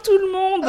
[0.00, 0.62] Bonjour tout le monde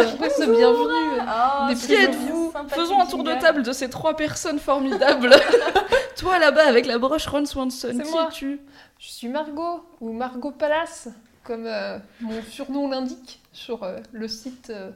[0.57, 4.59] Bienvenue Oh, Des c'est qui êtes-vous Faisons un tour de table de ces trois personnes
[4.59, 5.33] formidables.
[6.17, 8.59] Toi là-bas avec la broche Ron Swanson, qui es-tu?
[8.99, 11.09] Je suis Margot, ou Margot Palace,
[11.43, 14.91] comme euh, mon surnom l'indique sur euh, le site euh,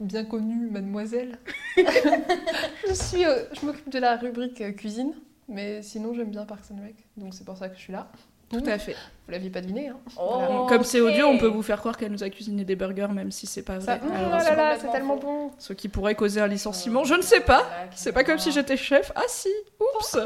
[0.00, 1.38] bien connu Mademoiselle.
[1.76, 5.14] je suis, euh, je m'occupe de la rubrique euh, cuisine,
[5.48, 8.08] mais sinon j'aime bien Parks and Rec, donc c'est pour ça que je suis là.
[8.50, 8.96] Tout à fait.
[9.26, 12.10] Vous l'aviez pas deviné, hein Oh, Comme c'est audio, on peut vous faire croire qu'elle
[12.12, 14.08] nous a cuisiné des burgers, même si c'est pas Ça, vrai.
[14.10, 15.50] oh là là là, c'est tellement bon.
[15.58, 17.66] Ce qui pourrait causer un licenciement, je ne sais pas.
[17.94, 19.12] C'est pas comme si j'étais chef.
[19.14, 20.16] Ah si, oups.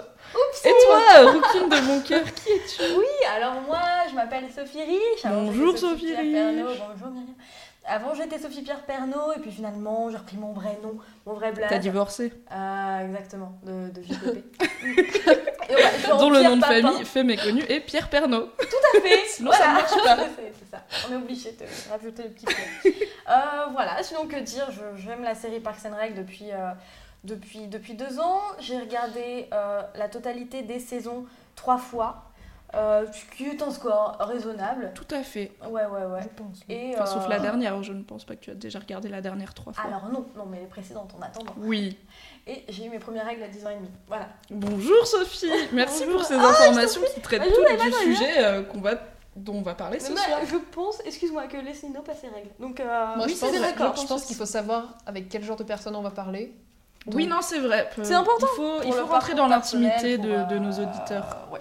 [0.65, 2.83] Et toi, rouquine de mon cœur, qui es-tu?
[2.97, 3.05] Oui,
[3.37, 5.25] alors moi, je m'appelle Sophie Rich.
[5.25, 6.37] Bonjour, Sophie Rich.
[6.37, 7.35] Bonjour Myriam.
[7.85, 11.51] Avant, j'étais Sophie Pierre Pernaut, et puis finalement, j'ai repris mon vrai nom, mon vrai
[11.53, 11.69] blaze.
[11.69, 14.03] T'as divorcé Ah, exactement, de, de
[16.19, 16.83] Dont le nom de Papin.
[16.83, 18.47] famille fait méconnu est Pierre Pernaut.
[18.59, 19.23] Tout à fait.
[19.27, 20.17] Sinon, ça marche pas.
[20.37, 20.83] C'est c'est ça.
[21.09, 22.47] On est obligé de rajouter le petit.
[23.29, 26.71] Euh, voilà, sinon que dire, j'aime la série Parks and Rec depuis, euh,
[27.25, 28.41] depuis, depuis deux ans.
[28.61, 31.25] J'ai regardé euh, la totalité des saisons
[31.57, 32.25] trois fois,
[32.75, 34.93] euh, ce qui est un score raisonnable.
[34.95, 35.53] Tout à fait.
[35.69, 36.23] Ouais, ouais, ouais.
[36.23, 36.61] Je pense.
[36.69, 39.09] Et, Enfin, sauf euh, la dernière, je ne pense pas que tu as déjà regardé
[39.09, 39.85] la dernière trois fois.
[39.87, 41.55] Alors non, non, mais les précédentes en attendant.
[41.59, 41.99] Oui.
[42.47, 43.91] Et j'ai eu mes premières règles à 10 ans et demi.
[44.09, 44.27] Voilà.
[44.51, 46.21] Bonjour Sophie, merci Bonjour.
[46.21, 48.95] pour ces Ah, informations qui traitent Ah, toutes voulais pas du sujet euh, qu'on va,
[49.37, 50.41] dont on va parler ce Mais soir.
[50.47, 52.51] je pense, excuse-moi, que Leslie n'a pas ses règles.
[52.59, 52.85] Donc, euh,
[53.17, 53.97] Moi, oui, je pense, d'accord.
[53.97, 56.53] je pense qu'il faut savoir avec quel genre de personne on va parler.
[57.13, 57.89] Oui, non, c'est vrai.
[58.03, 61.49] C'est important Il faut, il faut rentrer dans l'intimité de, de euh, nos auditeurs.
[61.53, 61.61] ouais.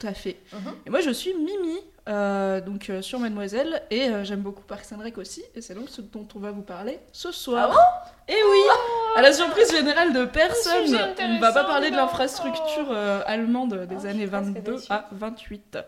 [0.00, 0.36] Tout à fait.
[0.52, 0.72] Mhm.
[0.86, 1.78] Et moi, je suis Mimi,
[2.08, 5.74] euh, donc euh, sur Mademoiselle, et euh, j'aime beaucoup Parks and Rec aussi, et c'est
[5.74, 7.70] donc ce dont on va vous parler ce soir.
[8.26, 8.58] et oui,
[9.16, 10.86] à la surprise générale de personne,
[11.20, 14.46] on ne va pas parler de l'infrastructure euh, allemande des Oh, je années suis presque
[14.54, 14.86] 22 déçue.
[14.90, 15.78] à 28.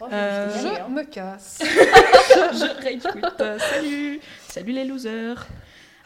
[0.00, 0.88] Oh, je Euh, me hein.
[0.88, 1.58] me casse.
[1.62, 3.42] je.
[3.42, 5.46] Euh, Salut Salut les losers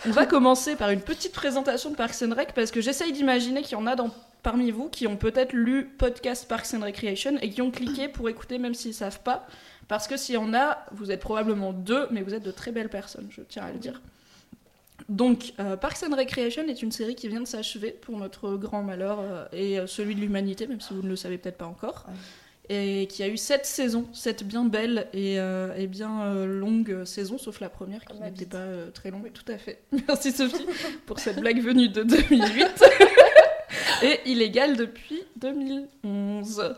[0.07, 3.63] On va commencer par une petite présentation de Parks and Rec parce que j'essaye d'imaginer
[3.63, 4.11] qu'il y en a dans,
[4.45, 8.29] parmi vous qui ont peut-être lu podcast Parks and Recreation et qui ont cliqué pour
[8.29, 9.49] écouter même s'ils savent pas.
[9.89, 12.71] Parce que s'il y en a, vous êtes probablement deux, mais vous êtes de très
[12.71, 14.01] belles personnes, je tiens à le dire.
[15.09, 18.83] Donc, euh, Parks and Recreation est une série qui vient de s'achever pour notre grand
[18.83, 21.67] malheur euh, et euh, celui de l'humanité, même si vous ne le savez peut-être pas
[21.67, 22.07] encore.
[22.71, 27.37] Et qui a eu sept saisons, sept bien belles et, euh, et bien longues saisons,
[27.37, 29.31] sauf la première qui ma n'était pas très longue.
[29.33, 29.83] Tout à fait.
[30.09, 30.67] Merci Sophie
[31.05, 32.85] pour cette blague venue de 2008.
[34.03, 36.75] et illégale depuis 2011.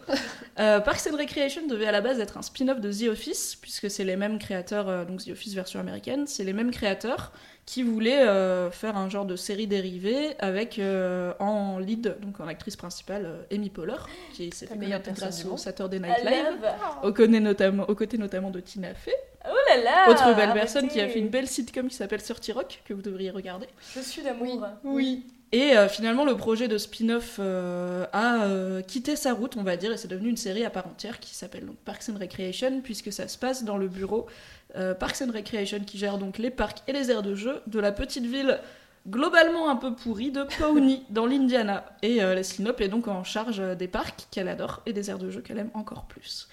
[0.58, 3.90] Euh, Parks and Recreation devait à la base être un spin-off de The Office, puisque
[3.90, 7.32] c'est les mêmes créateurs, euh, donc The Office version américaine, c'est les mêmes créateurs
[7.66, 12.46] qui voulaient euh, faire un genre de série dérivée avec euh, en lead, donc en
[12.46, 13.96] actrice principale, euh, Amy Poehler,
[14.32, 15.56] qui s'est fait meilleure grâce au.
[15.56, 19.12] Saturday Night Live, aux côtés notamment, aux côtés notamment de Tina Fey,
[19.48, 20.60] Oh là là autre belle arrêtez.
[20.60, 23.66] personne qui a fait une belle sitcom qui s'appelle 30 Rock, que vous devriez regarder.
[23.94, 24.64] Je suis d'amour.
[24.84, 25.24] Oui.
[25.52, 29.76] Et euh, finalement, le projet de spin-off euh, a euh, quitté sa route, on va
[29.76, 32.80] dire, et c'est devenu une série à part entière qui s'appelle donc Parks and Recreation,
[32.82, 34.26] puisque ça se passe dans le bureau
[34.74, 37.78] euh, Parks and Recreation, qui gère donc les parcs et les aires de jeu de
[37.78, 38.60] la petite ville
[39.08, 41.84] globalement un peu pourrie de Pawnee, dans l'Indiana.
[42.02, 45.18] Et euh, Leslie Knope est donc en charge des parcs qu'elle adore et des aires
[45.18, 46.48] de jeu qu'elle aime encore plus.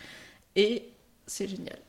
[0.55, 0.91] Et
[1.25, 1.79] c'est génial.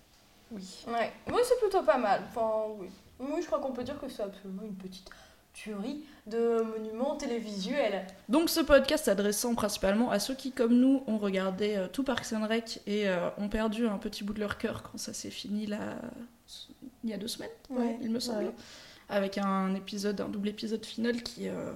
[0.51, 0.85] Oui.
[0.87, 2.23] Ouais, moi c'est plutôt pas mal.
[2.29, 2.89] Enfin, oui.
[3.21, 5.09] Oui, je crois qu'on peut dire que c'est absolument une petite
[5.55, 8.07] tuerie de monuments télévisuels.
[8.29, 12.33] Donc ce podcast s'adressant principalement à ceux qui, comme nous, ont regardé euh, tout Parks
[12.33, 15.31] and Rec et euh, ont perdu un petit bout de leur cœur quand ça s'est
[15.31, 15.79] fini là,
[17.05, 18.55] il y a deux semaines, Ouais, il me semble, ouais.
[19.09, 21.73] avec un épisode, un double épisode final qui euh,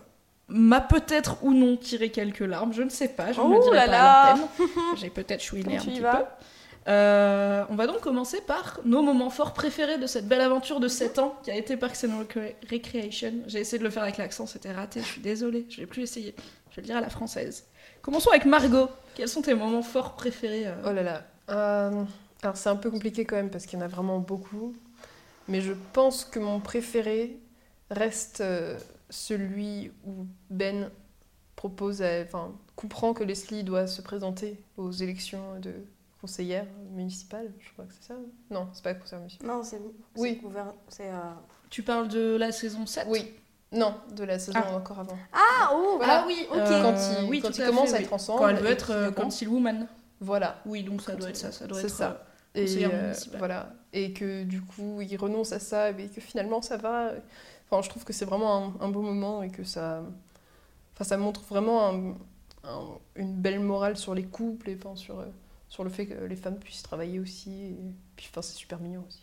[0.49, 3.63] m'a peut-être ou non tiré quelques larmes, je ne sais pas, je ne le Oh
[3.65, 4.65] dirai là pas.
[4.97, 6.25] J'ai peut-être chouiné un petit vas peu.
[6.89, 10.89] Euh, on va donc commencer par nos moments forts préférés de cette belle aventure de
[10.89, 13.35] 7 ans qui a été Parks and Recre- Recreation.
[13.47, 16.03] J'ai essayé de le faire avec l'accent, c'était raté, je suis désolée, je vais plus
[16.03, 16.35] essayer.
[16.71, 17.67] Je vais le dire à la française.
[18.01, 18.89] Commençons avec Margot.
[19.15, 21.25] Quels sont tes moments forts préférés euh Oh là là.
[21.51, 22.05] Euh,
[22.43, 24.75] alors c'est un peu compliqué quand même parce qu'il y en a vraiment beaucoup.
[25.49, 27.37] Mais je pense que mon préféré
[27.91, 28.43] reste
[29.11, 30.91] celui où Ben
[31.57, 35.73] propose, à- enfin, comprend que Leslie doit se présenter aux élections de
[36.21, 37.53] conseillère municipale.
[37.61, 38.15] Je crois que c'est ça.
[38.51, 39.49] Non, c'est pas conseillère municipale.
[39.49, 39.81] Non, c'est
[40.17, 40.41] Oui.
[40.89, 41.15] c'est euh,
[41.71, 43.33] Tu parles de la saison 7 Oui.
[43.71, 44.75] Non, de la saison Ah.
[44.75, 45.19] encore avant.
[45.33, 46.23] Ah, oh, Voilà.
[46.23, 46.57] Ah oui, Ok.
[46.57, 48.05] euh, quand ils, oui, quand ils commencent fait, à oui.
[48.05, 48.39] être ensemble.
[48.41, 49.87] Quand elle veut être euh, councilwoman.
[50.21, 50.57] Voilà.
[50.67, 51.53] Oui, donc ça doit être ça.
[51.53, 51.95] Ça doit C'est être.
[51.95, 52.11] ça.
[52.57, 53.39] euh, Et conseillère euh, municipale.
[53.39, 53.73] voilà.
[53.93, 57.13] Et que du coup, il renonce à ça, et que finalement, ça va.
[57.71, 60.03] Enfin, je trouve que c'est vraiment un, un beau moment et que ça.
[60.95, 62.15] Enfin, ça montre vraiment un-
[62.65, 65.27] un- une belle morale sur les couples et enfin, sur, euh,
[65.69, 67.51] sur le fait que les femmes puissent travailler aussi.
[67.51, 67.77] Et
[68.17, 69.21] puis, enfin, c'est super mignon aussi.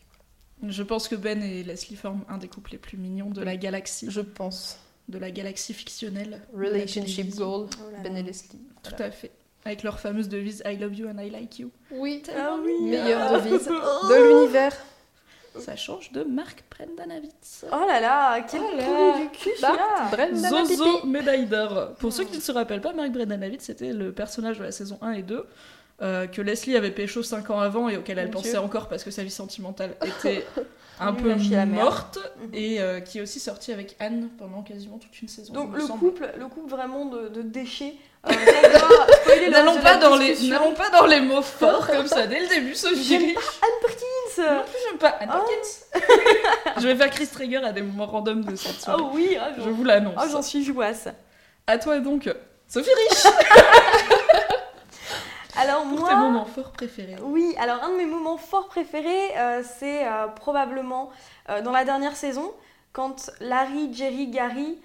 [0.67, 3.57] Je pense que Ben et Leslie forment un des couples les plus mignons de la
[3.57, 4.79] galaxie, Je pense.
[5.09, 6.41] de la galaxie fictionnelle.
[6.53, 8.61] Relationship goal, Oh là Ben et Leslie.
[8.83, 9.31] Tout à fait.
[9.65, 11.71] Avec leur fameuse devise I love you and I like you.
[11.91, 12.89] Oui, Ah oui.
[12.89, 14.75] meilleure devise de l'univers.
[15.59, 17.65] Ça change de Marc Brendanavitz.
[17.71, 19.19] Oh là là, quel Oh là.
[19.19, 21.93] du cul Zozo médaille d'or.
[21.99, 24.97] Pour ceux qui ne se rappellent pas, Marc Brendanavitz, c'était le personnage de la saison
[25.01, 25.45] 1 et 2
[26.01, 29.11] euh, que Leslie avait pécho 5 ans avant et auquel elle pensait encore parce que
[29.11, 30.45] sa vie sentimentale était
[30.99, 31.35] un peu
[31.67, 32.49] morte Mhm.
[32.53, 35.53] et euh, qui est aussi sorti avec Anne pendant quasiment toute une saison.
[35.53, 37.95] Donc le couple, le couple vraiment de, de déchets.
[38.27, 38.31] Euh,
[39.51, 40.33] N'allons pas, dans les,
[40.75, 43.03] pas dans les mots forts comme ça dès le début, Sophie.
[43.03, 43.37] J'aime Rich.
[43.61, 45.45] Anne Perkins Non plus, j'aime pas Anne Oh.
[45.93, 46.73] Perkins.
[46.81, 49.01] Je vais faire Chris Traeger à des moments random de cette soirée.
[49.05, 50.15] Oh oui, ah, Je vous l'annonce.
[50.17, 51.07] ah, j'en suis jouasse.
[51.67, 52.27] à toi donc,
[52.67, 53.23] Sophie Rich,
[55.57, 57.15] Alors pour moi, tes moments forts préférés.
[57.23, 61.11] oui, alors un de mes moments forts préférés, euh, c'est euh, probablement
[61.49, 62.53] euh, dans la dernière saison,
[62.93, 64.79] quand Larry, Jerry, Gary...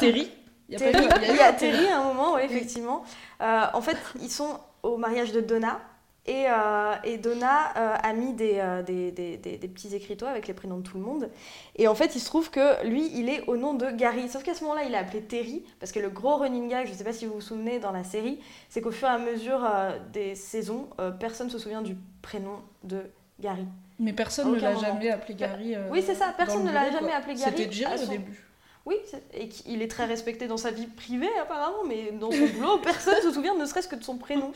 [0.00, 0.30] Terry
[0.68, 3.04] Il y a Terry, à un moment, oui, effectivement.
[3.40, 5.80] En fait, ils sont au mariage de Donna.
[6.28, 10.54] Et, euh, et Donna euh, a mis des, euh, des, des- petits écriteaux avec les
[10.54, 11.30] prénoms de tout le monde.
[11.76, 14.28] Et en fait, il se trouve que lui, il est au nom de Gary.
[14.28, 15.64] Sauf qu'à ce moment-là, il est appelé Terry.
[15.78, 17.92] Parce que le gros running gag, je ne sais pas si vous vous souvenez dans
[17.92, 20.88] la série, c'est qu'au fur et à mesure euh, des saisons,
[21.20, 23.02] personne ne se souvient du prénom de
[23.40, 23.66] Gary.
[24.00, 25.74] Mais personne ne l'a jamais appelé Gary.
[25.90, 28.45] Oui, c'est ça, personne ne l'a jamais appelé Gary C'était Jerry au début.
[28.86, 28.94] Oui,
[29.34, 33.16] et qu'il est très respecté dans sa vie privée apparemment, mais dans son boulot, personne
[33.16, 34.52] ne se souvient ne serait-ce que de son prénom.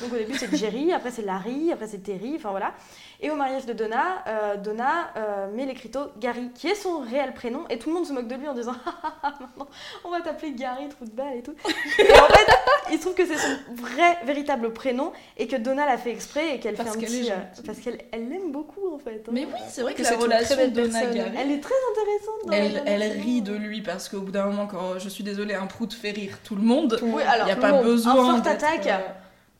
[0.00, 2.72] Donc au début c'est Jerry, après c'est Larry, après c'est Terry, enfin voilà.
[3.20, 7.32] Et au mariage de Donna, euh, Donna euh, met l'écriteau Gary, qui est son réel
[7.34, 9.68] prénom, et tout le monde se moque de lui en disant Ah, ah, ah, maintenant
[10.04, 11.54] on va t'appeler Gary, trou de balle et tout.
[11.98, 12.52] Et en fait,
[12.90, 16.56] il se trouve que c'est son vrai, véritable prénom, et que Donna l'a fait exprès,
[16.56, 17.30] et qu'elle fait un petit.
[17.30, 17.34] euh,
[17.66, 19.22] parce qu'elle elle l'aime beaucoup en fait.
[19.28, 19.30] hein.
[19.32, 21.04] Mais oui, c'est vrai que, Que la relation de Donna.
[21.06, 21.30] Gary.
[21.38, 24.66] Elle est très intéressante dans Elle, elle rit de lui parce qu'au bout d'un moment,
[24.66, 26.98] quand je suis désolée, un prout fait rire tout le monde.
[27.02, 27.84] Oui, alors, Il n'y a pas monde.
[27.84, 28.12] besoin.
[28.34, 28.86] Un fort attaque.
[28.86, 28.98] euh,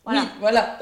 [0.04, 0.20] Voilà.
[0.20, 0.78] Oui, voilà.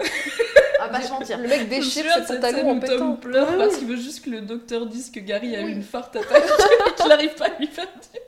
[0.81, 1.39] On va pas se mentir.
[1.39, 2.99] Le mec déchire ses cette pantalons en pétant.
[2.99, 3.79] Tom pleure Oui, parce oui.
[3.81, 6.43] qu'il veut juste que le docteur dise que Gary a eu une forte attaque
[6.89, 8.19] et qu'il n'arrive pas à lui faire du-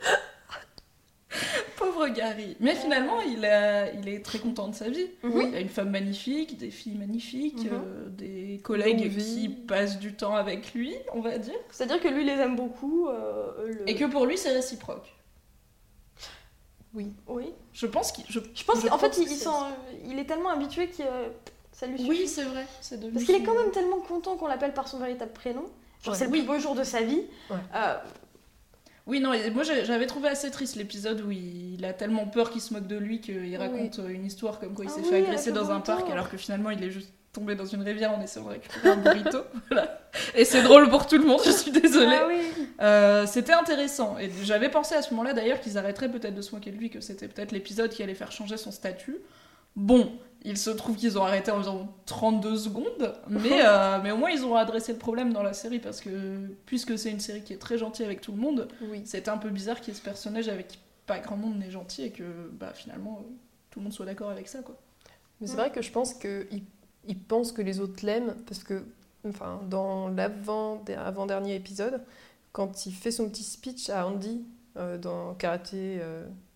[1.77, 2.57] Pauvre Gary.
[2.61, 5.07] Mais finalement, il, a, il est très content de sa vie.
[5.23, 5.47] Oui.
[5.49, 7.71] Il a une femme magnifique, des filles magnifiques, Mhm.
[7.73, 11.55] euh, des collègues qui passent du temps avec lui, on va dire.
[11.71, 13.09] C'est-à-dire que lui les aime beaucoup.
[13.09, 15.13] euh, le- Et que pour lui, c'est réciproque.
[16.95, 17.13] Oui.
[17.27, 17.53] Oui.
[17.73, 18.25] Je pense qu'il.
[18.29, 21.29] Je, Je pense qu'en fait, il, est tellement habitué que euh,
[21.73, 22.08] ça lui suffit.
[22.11, 22.67] Oui, c'est vrai.
[22.93, 25.65] Devenu Parce qu'il est quand même tellement content qu'on l'appelle par son véritable prénom.
[26.05, 26.19] Genre, Ouais.
[26.19, 27.23] c'est le plus beau jour de sa vie.
[27.51, 27.56] Ouais.
[27.75, 27.97] Euh,
[29.06, 32.63] Oui, non, et moi j'avais trouvé assez triste l'épisode où il a tellement peur qu'il
[32.63, 35.17] se moque de lui qu'il raconte euh, une histoire comme quoi il Ah s'est fait
[35.17, 38.23] agresser dans un parc alors que finalement il est juste tombé dans une rivière en
[38.23, 39.39] essayant de récupérer un burrito.
[39.70, 39.99] voilà.
[40.34, 42.17] Et c'est drôle pour tout le monde, je suis désolée.
[42.19, 42.67] ah oui.
[42.81, 44.17] Euh, C'était intéressant.
[44.19, 46.91] Et j'avais pensé à ce moment-là d'ailleurs qu'ils arrêteraient peut-être de se moquer de lui,
[46.91, 49.17] que c'était peut-être l'épisode qui allait faire changer son statut.
[49.77, 50.13] Bon,
[50.44, 54.31] il se trouve qu'ils ont arrêté en environ 32 secondes, mais, euh, mais au moins
[54.31, 57.53] ils ont adressé le problème dans la série parce que puisque c'est une série qui
[57.55, 59.03] est très gentille avec tout le monde, Oui.
[59.05, 61.70] c'était un peu bizarre qu'il y ait ce personnage avec qui pas grand monde n'est
[61.70, 63.31] gentil et que bah, finalement euh,
[63.70, 64.77] tout le monde soit d'accord avec ça quoi.
[65.41, 66.63] Mais c'est vrai que je pense qu'il
[67.06, 68.84] il pense que les autres l'aiment parce que,
[69.29, 72.01] enfin, dans l'avant avant-dernier épisode,
[72.53, 74.44] quand il fait son petit speech à Andy
[74.77, 76.01] euh, dans Karaté,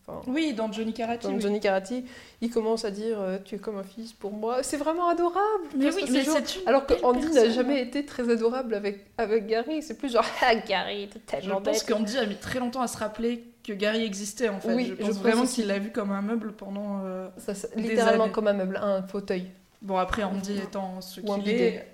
[0.09, 1.23] enfin, Oui, dans Johnny Karate.
[1.23, 1.41] dans oui.
[1.41, 1.93] Johnny Karate,
[2.41, 4.62] il commence à dire euh, Tu es comme un fils pour moi.
[4.62, 5.38] C'est vraiment adorable.
[5.77, 9.83] Mais oui, mais genre- Alors que Andy n'a jamais été très adorable avec, avec Gary.
[9.83, 11.87] C'est plus genre Ah, Gary, t'es Je tellement pense bête.
[11.87, 14.75] qu'Andy a mis très longtemps à se rappeler que Gary existait en fait.
[14.75, 17.03] Oui, je je pense pense vraiment qu'il l'a vu comme un meuble pendant.
[17.05, 18.33] euh, Ça, littéralement années.
[18.33, 19.50] comme un meuble, un fauteuil.
[19.83, 21.87] Bon après Andy étant ce qu'il est,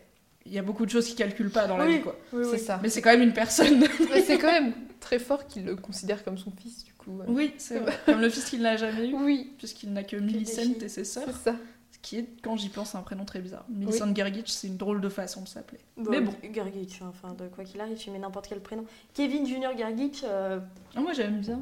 [0.47, 1.97] il y a beaucoup de choses qu'il calcule pas dans la Oui.
[1.97, 2.17] vie, quoi.
[2.33, 2.59] Oui, C'est oui.
[2.59, 2.79] ça.
[2.83, 3.85] Mais c'est quand même une personne.
[4.13, 7.13] Mais c'est quand même très fort qu'il le considère comme son fils, du coup.
[7.19, 7.25] ouais.
[7.29, 7.99] oui, c'est vrai.
[8.07, 11.25] Comme le fils qu'il n'a jamais eu, Oui, puisqu'il n'a que Millicent et ses sœurs.
[11.27, 11.57] c'est ça.
[11.93, 13.65] Ce qui est, quand j'y pense, un prénom très bizarre.
[13.69, 15.81] Millicent Gergich, c'est une drôle de façon de s'appeler.
[15.97, 16.33] Bon, Mais bon.
[16.53, 18.85] Gergich, hein, enfin, de quoi qu'il arrive, tu mets n'importe quel prénom.
[19.15, 20.59] Kevin Junior Gergich, euh,
[20.95, 21.61] Ah, moi j'aime bien.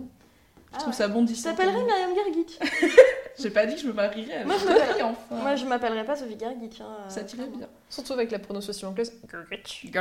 [0.73, 0.97] Je ah trouve ouais.
[0.99, 1.55] ça bon Je d'histoire.
[1.55, 2.59] t'appellerai Myriam Gergich.
[3.39, 5.35] J'ai pas dit que je me marierais avec Moi, je m'appelle- enfin.
[5.43, 6.81] Moi, je m'appellerai pas Sophie Gergich.
[6.81, 7.69] hein, euh, Ça tirait bien.
[7.91, 9.13] Surtout avec la prononciation anglaise.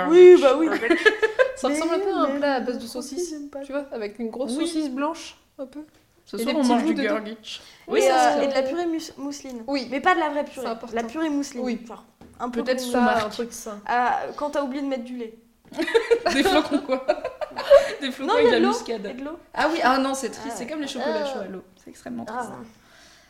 [0.09, 0.67] Oui, bah oui.
[1.57, 3.35] Ça ressemble un peu à un plat à base de saucisse,
[3.65, 4.65] tu vois, avec une grosse Oui.
[4.65, 5.81] saucisse blanche, un peu.
[6.25, 7.01] Ce Et soir, des on mange du.
[7.03, 7.61] Gergich.
[7.87, 9.63] Oui, et, ça, euh, et de la purée mus- mousseline.
[9.67, 9.87] Oui.
[9.91, 10.67] Mais pas de la vraie purée.
[10.93, 11.63] La purée mousseline.
[11.63, 11.81] Oui.
[11.85, 12.03] Genre,
[12.39, 13.25] un peu Peut-être Ça, marque.
[13.25, 13.77] un truc ça.
[13.85, 15.33] Ah, quand t'as oublié de mettre du lait.
[16.33, 17.05] Des flocons, quoi.
[18.01, 18.77] Des flocons Non, il y avec a de la l'eau.
[18.77, 19.05] muscade.
[19.05, 19.39] Et de l'eau.
[19.53, 20.47] Ah oui, ah non, c'est triste.
[20.51, 21.63] Ah C'est comme les chocolats chauds à l'eau.
[21.83, 22.49] C'est extrêmement triste.
[22.51, 22.63] Ah.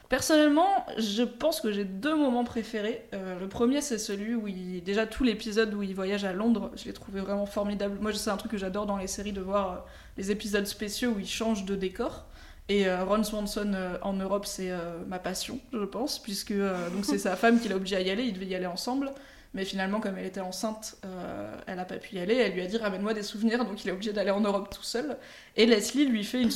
[0.10, 3.08] Personnellement, je pense que j'ai deux moments préférés.
[3.14, 4.84] Euh, le premier, c'est celui où il...
[4.84, 7.98] déjà tout l'épisode où il voyage à Londres, je l'ai trouvé vraiment formidable.
[8.02, 9.76] Moi, c'est un truc que j'adore dans les séries de voir euh,
[10.18, 12.26] les épisodes spéciaux où ils changent de décor.
[12.68, 16.90] Et euh, Ron Swanson euh, en Europe, c'est euh, ma passion, je pense, puisque euh,
[16.90, 18.24] donc c'est sa femme qui l'a obligé à y aller.
[18.24, 19.12] Ils devaient y aller ensemble.
[19.54, 22.36] Mais finalement, comme elle était enceinte, euh, elle n'a pas pu y aller.
[22.36, 24.84] Elle lui a dit ramène-moi des souvenirs, donc il est obligé d'aller en Europe tout
[24.84, 25.18] seul.
[25.58, 26.50] Et Leslie lui fait un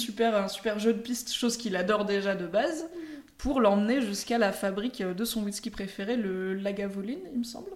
[0.47, 2.87] super jeu de piste, chose qu'il adore déjà de base,
[3.37, 7.69] pour l'emmener jusqu'à la fabrique de son whisky préféré, le Lagavulin, il me semble,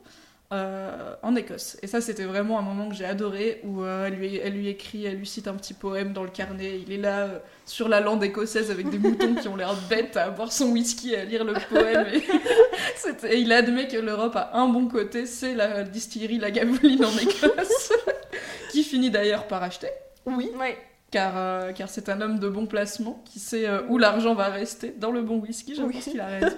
[0.51, 1.77] euh, en Écosse.
[1.83, 4.67] Et ça, c'était vraiment un moment que j'ai adoré, où euh, elle, lui, elle lui
[4.67, 6.79] écrit, elle lui cite un petit poème dans le carnet.
[6.85, 10.17] Il est là euh, sur la lande écossaise avec des moutons qui ont l'air bêtes
[10.17, 12.07] à boire son whisky et à lire le poème.
[13.31, 17.93] Et, il admet que l'Europe a un bon côté, c'est la distillerie Lagavulin en Écosse,
[18.71, 19.89] qui finit d'ailleurs par acheter
[20.25, 20.51] Oui.
[20.59, 20.77] Ouais.
[21.11, 24.47] car, euh, car c'est un homme de bon placement qui sait euh, où l'argent va
[24.47, 25.93] rester dans le bon whisky, je Oui.
[25.93, 26.55] pense qu'il a raison.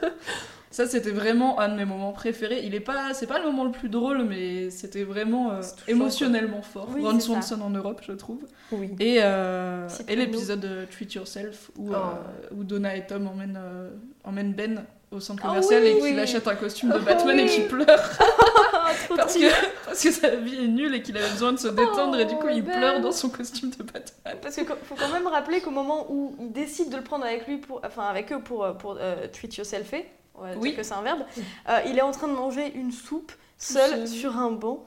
[0.72, 2.62] Ça, c'était vraiment un de mes moments préférés.
[2.64, 6.62] Il est pas, c'est pas le moment le plus drôle, mais c'était vraiment euh, émotionnellement
[6.62, 6.88] fort.
[6.96, 7.20] Oui, Ron.
[7.20, 8.40] Swanson en Europe, je trouve.
[8.72, 8.90] Oui.
[9.00, 12.56] Et, euh, et l'épisode de Treat Yourself où, euh, Oh.
[12.58, 13.90] où Donna et Tom emmènent, euh,
[14.24, 17.38] emmènent Ben au centre Ah commercial oui, et qu'il achète un costume de Oh Batman
[17.38, 17.86] et qu'il pleure
[19.16, 22.18] parce que, parce que sa vie est nulle et qu'il avait besoin de se détendre
[22.18, 22.78] et du coup il Ben.
[22.78, 24.38] pleure dans son costume de Batman.
[24.42, 27.46] Parce qu'il faut quand même rappeler qu'au moment où il décide de le prendre avec
[27.46, 29.94] lui, pour, enfin avec eux pour, euh, pour euh, treat yourself,
[30.42, 30.76] on va dire Oui.
[30.76, 31.24] que c'est un verbe,
[31.70, 34.86] euh, il est en train de manger une soupe seul sur un banc.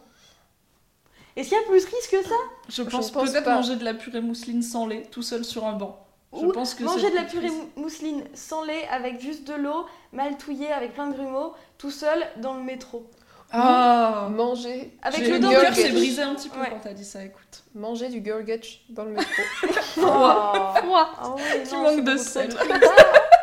[1.37, 2.35] Est-ce qu'il y a plus risque que ça?
[2.69, 3.55] Je pense, pense peut-être pas.
[3.57, 5.99] manger de la purée mousseline sans lait, tout seul sur un banc.
[6.33, 9.87] Je Ou pense que Manger de la purée mousseline sans lait avec juste de l'eau,
[10.13, 13.09] mal touillée avec plein de grumeaux, tout seul dans le métro.
[13.53, 16.71] Ah Manger, Avec le cœur de- s'est brisé un petit peu Ouais.
[16.71, 17.63] quand t'as dit ça, écoute.
[17.77, 19.31] manger du Gurgutch dans le métro.
[19.93, 20.75] Froid.
[20.83, 21.11] Froid.
[21.21, 22.49] Ah ouais, Qui non, manque c'est de sel.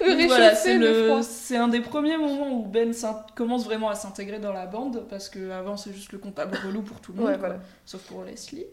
[0.26, 2.92] voilà, c'est le c'est un des premiers moments où Ben
[3.34, 6.82] commence vraiment à s'intégrer dans la bande parce que avant c'est juste le comptable relou
[6.82, 7.48] pour tout le monde, Ouais, quoi.
[7.48, 7.60] voilà.
[7.86, 8.64] sauf pour Leslie.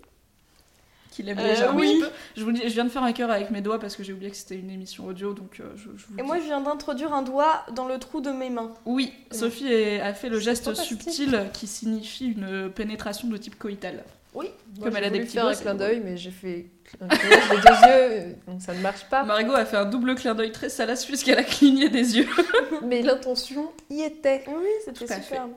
[1.12, 1.94] Qui l'aime Euh, déjà un oui.
[1.94, 2.10] petit peu.
[2.36, 4.12] Je, vous dis, je viens de faire un cœur avec mes doigts parce que j'ai
[4.12, 6.44] oublié que c'était une émission audio, donc euh, je, je vous le Et moi, je
[6.44, 8.74] viens d'introduire un doigt dans le trou de mes mains.
[8.86, 14.04] Oui, Sophie est- a fait le geste subtil qui signifie une pénétration de type coïtal.
[14.34, 14.44] Moi,
[14.84, 16.66] Comme elle a des petits faire un clin d'œil, mais j'ai fait
[17.02, 17.88] un clignage des deux
[18.30, 19.24] yeux, donc ça ne marche pas.
[19.24, 22.28] Margot a fait un double clin d'œil très salace puisqu'elle a cligné des yeux.
[22.84, 24.44] Mais l'intention y était.
[24.48, 25.52] Oui, c'était superbe.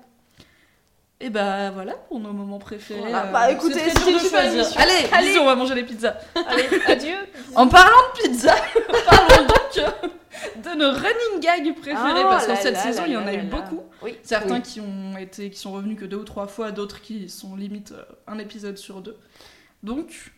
[1.20, 3.00] Et bah voilà pour nos moments préférés.
[3.00, 3.26] Voilà.
[3.26, 4.60] Euh, Bah, écoutez, c'est dur de une super choisir.
[4.62, 4.80] émission.
[4.80, 5.28] Allez, Allez.
[5.28, 6.14] bisous, on va manger les pizzas.
[6.46, 7.16] Allez, adieu.
[7.56, 8.54] En parlant de pizza,
[9.10, 10.08] parlons donc euh,
[10.62, 13.22] de nos running gags préférés Oh parce qu'en cette là saison là il y en
[13.22, 13.42] a là eu là.
[13.50, 13.82] beaucoup.
[14.00, 14.16] Oui.
[14.22, 14.62] Certains Oui.
[14.62, 17.90] qui ont été, qui sont revenus que deux ou trois fois, d'autres qui sont limite
[17.92, 19.16] euh, un épisode sur deux.
[19.82, 20.32] Donc,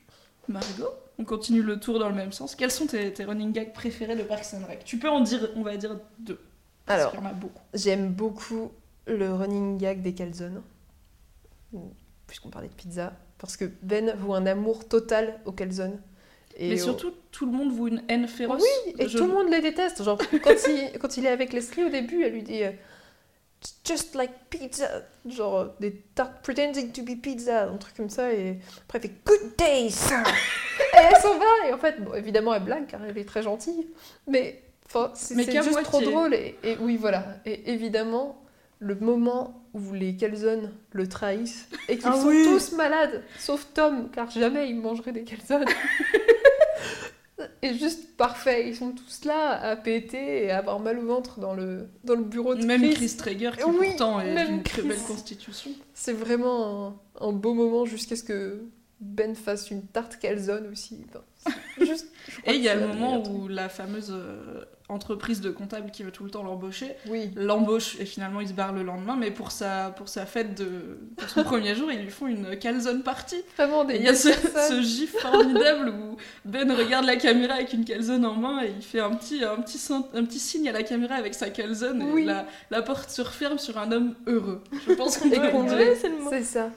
[0.51, 2.55] Margot, on continue le tour dans le même sens.
[2.55, 4.85] Quels sont tes, tes running gags préférés de Parks and Rec?
[4.85, 6.41] Tu peux en dire, on va dire deux.
[6.87, 7.61] Parce Alors, qu'il y en a beaucoup.
[7.75, 8.73] j'aime beaucoup
[9.07, 10.63] le running gag des calzones,
[12.27, 15.99] puisqu'on parlait de pizza, parce que Ben voue un amour total aux calzones.
[16.57, 18.63] Et Mais au- surtout, tout le monde voue une haine féroce.
[18.63, 20.03] Oui, et Je- tout le monde les déteste.
[20.03, 22.73] Genre, quand il, quand il est avec Leslie au début, elle lui dit euh,
[23.85, 24.89] Just like pizza.
[25.29, 28.33] Genre, des tartes pretending to be pizza, un truc comme ça.
[28.33, 30.19] Et après, elle fait Good day, sir.
[30.95, 31.69] et elle s'en va.
[31.69, 33.87] Et en fait, bon, évidemment, elle blague car elle est très gentille.
[34.27, 34.63] Mais
[35.15, 36.11] c'est juste trop moitié.
[36.13, 36.35] drôle.
[36.35, 37.25] Et, et oui, voilà.
[37.45, 38.43] Et évidemment,
[38.79, 42.45] le moment où les calzones le trahissent et qu'ils Ah sont oui.
[42.45, 45.67] tous malades, sauf Tom, car jamais il mangerait des calzones.
[47.63, 48.69] est juste parfait.
[48.69, 52.15] Ils sont tous là à péter et à avoir mal au ventre dans le, dans
[52.15, 52.95] le bureau de Même Chris.
[52.95, 55.71] Chris Traeger, qui Oui, pourtant est d'une très belle constitution.
[55.95, 58.63] C'est vraiment un, un beau moment jusqu'à ce que
[59.01, 61.05] Ben fasse une tarte calzone aussi.
[61.09, 62.09] Enfin, c'est juste
[62.45, 66.11] Et il y a le moment où la fameuse euh, entreprise de comptable qui veut
[66.11, 67.31] tout le temps l'embaucher Oui.
[67.37, 70.99] l'embauche et finalement il se barre le lendemain mais pour sa, pour sa fête de
[71.17, 74.15] pour son premier jour ils lui font une calzone party Vraiment des il y a
[74.15, 74.29] ce,
[74.83, 79.01] gif formidable où Ben regarde la caméra avec une calzone en main et il fait
[79.01, 82.25] un petit, un petit, sein- un petit signe à la caméra avec sa calzone et
[82.25, 85.37] la, la porte se referme sur un homme heureux je pense qu'on peut
[86.01, 86.31] c'est le mot.
[86.31, 86.71] C'est ça.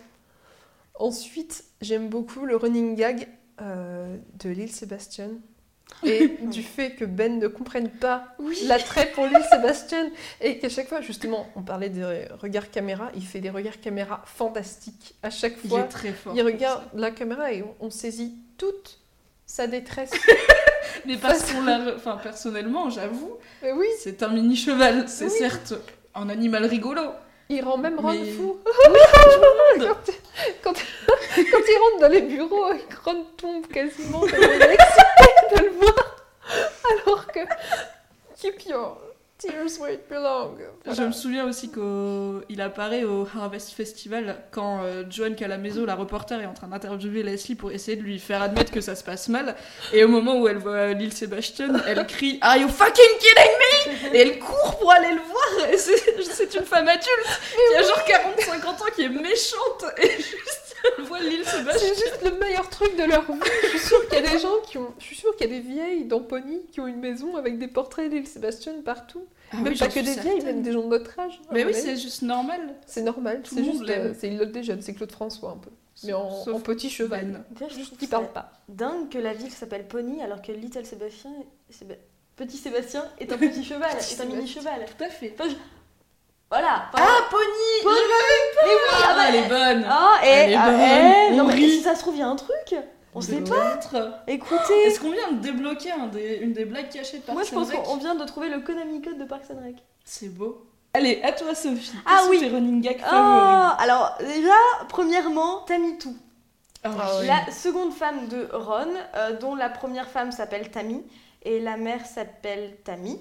[0.95, 3.27] Ensuite, j'aime beaucoup le running gag
[3.61, 5.29] euh, de Lil Sébastien.
[6.03, 8.25] Et du fait que Ben ne comprenne pas
[8.65, 10.09] l'attrait pour Lil Sébastien.
[10.41, 14.21] Et qu'à chaque fois, justement, on parlait des regards caméra, il fait des regards caméra
[14.25, 15.15] fantastiques.
[15.23, 18.33] À chaque il fois, est très fort il regarde la caméra et on, on saisit
[18.57, 18.99] toute
[19.45, 20.11] sa détresse.
[21.05, 25.31] mais parce qu'on l'a enfin personnellement j'avoue oui, c'est un mini cheval c'est Oui.
[25.31, 25.73] certes
[26.13, 27.01] un animal rigolo
[27.49, 28.57] il rend même Ron Mais- fou.
[29.79, 29.93] quand,
[30.63, 32.65] quand, quand il rentre dans les bureaux,
[33.05, 36.15] Ron tombe quasiment il excité de le voir.
[37.05, 37.39] Alors que
[38.39, 38.97] keep your
[39.37, 40.57] tears where it belong.
[40.85, 46.39] Je me souviens aussi qu'il apparaît au Harvest Festival quand euh, Joan Calamazo, la reporter,
[46.41, 49.29] est en train d'interviewer Leslie pour essayer de lui faire admettre que ça se passe
[49.29, 49.55] mal.
[49.91, 54.15] Et au moment où elle voit Lil Sebastian, elle crie Are you fucking kidding me?
[54.15, 55.77] Et elle court pour aller le voir.
[55.77, 57.41] C'est une femme adulte
[57.71, 59.85] qui a genre 40-50 ans qui est méchante.
[59.97, 60.62] Et juste,
[61.07, 61.73] voit Lil Sebastian.
[61.79, 63.39] C'est juste le meilleur truc de leur vie.
[63.63, 64.93] Je suis sûre qu'il y a des gens qui ont.
[64.99, 67.57] Je suis sûre qu'il y a des vieilles dans Pony qui ont une maison avec
[67.57, 69.25] des portraits d'Il Sébastien partout.
[69.51, 71.39] Ah même oui, pas que des vieilles, même des gens de notre âge.
[71.49, 72.75] à Mais oui, c'est juste normal.
[72.87, 73.41] c'est normal.
[73.43, 73.83] tout C'est juste.
[73.89, 75.69] euh, c'est Île des jeunes, c'est Claude François un peu.
[76.05, 77.27] Mais en, petit cheval.
[77.27, 77.45] Ben.
[77.51, 78.51] Déjà, je Juste trouve qui parle pas.
[78.67, 81.31] dingue que la ville s'appelle Pony alors que Little Sébastien,
[81.71, 81.97] Séba-
[82.35, 84.85] Petit Sébastien est un petit cheval, est un mini cheval.
[84.97, 85.35] Tout à fait.
[86.53, 86.85] Voilà.
[86.93, 86.99] Ah,
[87.31, 87.43] Pony
[87.83, 90.79] Pony Je l'avais pas ah bah, elle est bonne Ah, Elle et est ah, bonne,
[90.81, 91.69] eh, on non mais rit.
[91.71, 92.75] si ça se trouve il y a un truc.
[93.15, 93.55] On sait pas.
[93.77, 94.11] Peut-être.
[94.27, 97.43] Écoutez, Est-ce qu'on vient de débloquer un des- une des blagues cachées de Parks moi
[97.43, 99.75] je pense qu'on vient de trouver le Konami Code de Parks and Rec.
[100.05, 100.63] C'est beau.
[100.93, 101.91] Allez, à toi Sophie.
[102.05, 102.39] Ah oui.
[102.39, 106.15] tes running gags Oh, favoris alors déjà, premièrement, Tamitou.
[106.83, 107.25] Ah oui.
[107.27, 111.03] La seconde femme de Ron, euh, dont la première femme s'appelle Tammy
[111.41, 113.19] et la mère s'appelle Tammy.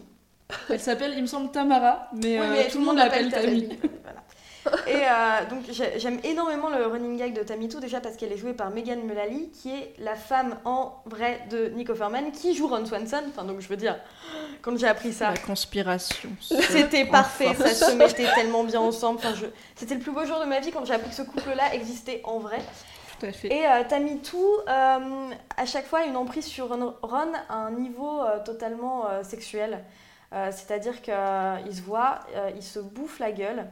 [0.71, 3.68] Elle s'appelle, il me semble, Tamara, mais, Oui, euh, mais tout le monde l'appelle Tammy.
[4.02, 4.21] Voilà.
[4.87, 8.31] Et euh, donc j'ai- j'aime énormément le running gag de Tammy Too déjà parce qu'elle
[8.33, 12.55] est jouée par Megan Mullally qui est la femme en vrai de Nick Offerman qui
[12.55, 13.24] joue Ron Swanson.
[13.29, 13.96] Enfin donc je veux dire
[14.61, 16.29] quand j'ai appris ça La conspiration.
[16.40, 19.18] c'était parfait, ça se mettait tellement bien ensemble.
[19.18, 19.46] Enfin, je...
[19.74, 22.20] C'était le plus beau jour de ma vie quand j'ai appris que ce couple-là existait
[22.22, 22.59] en vrai.
[23.18, 23.48] Tout à fait.
[23.53, 27.72] Et euh, Tammy Too, euh, à chaque fois, a une emprise sur Ron à un
[27.72, 29.83] niveau totalement sexuel.
[30.33, 33.66] Euh, C'est-à-dire qu'ils se voient, euh, ils se bouffent la gueule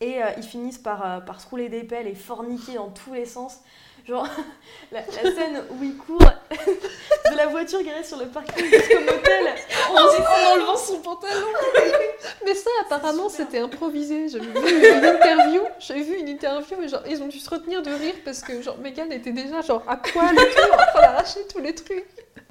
[0.00, 3.14] et euh, ils finissent par, euh, par se rouler des pelles et forniquer dans tous
[3.14, 3.60] les sens.
[4.06, 4.28] Genre,
[4.92, 6.18] la, la scène où ils courent
[7.30, 9.46] de la voiture garée sur le parking jusqu'au motel.
[9.88, 11.46] en, en enlevant son pantalon.
[12.44, 14.28] Mais ça, apparemment, c'était improvisé.
[14.28, 15.62] J'avais vu une interview.
[15.78, 18.60] J'avais vu une interview et genre, ils ont dû se retenir de rire parce que
[18.60, 22.04] genre Megan était déjà genre à poil et tout, en train d'arracher tous les trucs.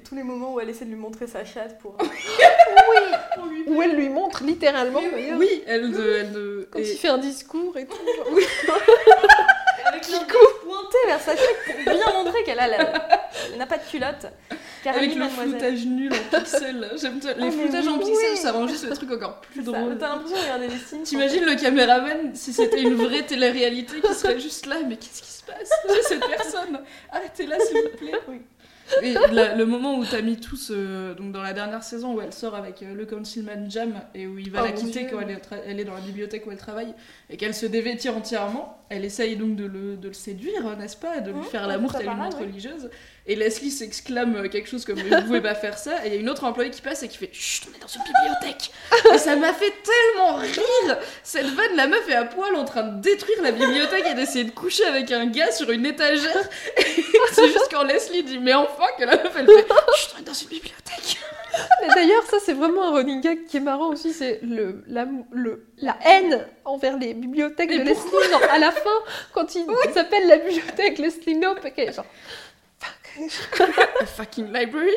[0.08, 1.96] Tous les moments où elle essaie de lui montrer sa chatte pour.
[3.66, 5.00] Où elle lui montre littéralement.
[5.38, 6.16] Oui, elle de.
[6.20, 7.96] Elle de Quand et- il fait un discours et tout.
[8.16, 8.26] genre.
[9.86, 12.78] Avec l'index pointé vers sa chatte pour bien montrer qu'elle a la...
[13.52, 14.26] elle n'a pas de culotte.
[14.82, 16.90] Car Avec elle est le floutage nul en pixels.
[17.00, 17.32] J'aime ça.
[17.34, 18.04] Les floutages en oui.
[18.10, 19.96] pixels, ça rend juste le truc encore plus drôle.
[19.98, 21.02] T'as l'impression de regarder des signes.
[21.02, 25.30] T'imagines le caméraman si c'était une vraie télé-réalité qui serait juste là, mais qu'est-ce qui
[25.30, 25.70] se passe?
[25.94, 26.80] J'ai cette personne
[27.12, 28.40] Arrêtez-la s'il vous plaît Oui.
[29.02, 32.20] Et la- le moment où t'as mis tous, euh, donc dans la dernière saison où
[32.20, 35.08] elle sort avec euh, le councilman Jam et où il va Oh la quitter Dieu.
[35.10, 36.92] quand elle est, tra- elle est dans la bibliothèque où elle travaille
[37.30, 41.16] et qu'elle se dévêtit entièrement, elle essaye donc de le, de le séduire, n'est-ce pas,
[41.16, 42.90] et de lui Mmh, faire l'amour telle une montre religieuse.
[43.26, 46.04] Et Leslie s'exclame quelque chose comme Vous ne pouvez pas faire ça.
[46.04, 47.80] Et il y a une autre employée qui passe et qui fait Chut, on est
[47.80, 48.70] dans une bibliothèque.
[49.14, 50.98] et ça m'a fait tellement rire.
[51.22, 54.44] Cette vanne, la meuf est à poil en train de détruire la bibliothèque et d'essayer
[54.44, 56.48] de coucher avec un gars sur une étagère.
[56.76, 56.84] Et
[57.32, 60.24] c'est juste quand Leslie dit Mais enfin que la meuf elle fait Chut, on est
[60.24, 61.18] dans une bibliothèque.
[61.80, 65.06] Mais d'ailleurs, ça c'est vraiment un running gag qui est marrant aussi, c'est le, la,
[65.30, 68.30] le, la haine envers les bibliothèques Mais de Leslie.
[68.30, 68.90] Genre à la fin,
[69.32, 72.06] quand il s'appelle la bibliothèque Leslie Nope, est genre.
[74.00, 74.94] A fucking library.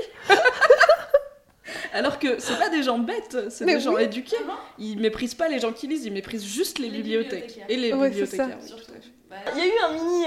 [1.93, 4.37] Alors que c'est pas des gens bêtes, c'est des gens éduqués.
[4.77, 7.65] Ils méprisent pas les gens qui lisent, ils méprisent juste les, bibliothécaires.
[7.69, 8.57] Et les Ouais, bibliothécaires.
[8.61, 9.53] oui, tout à fait.
[9.55, 10.25] Il y a eu un mini,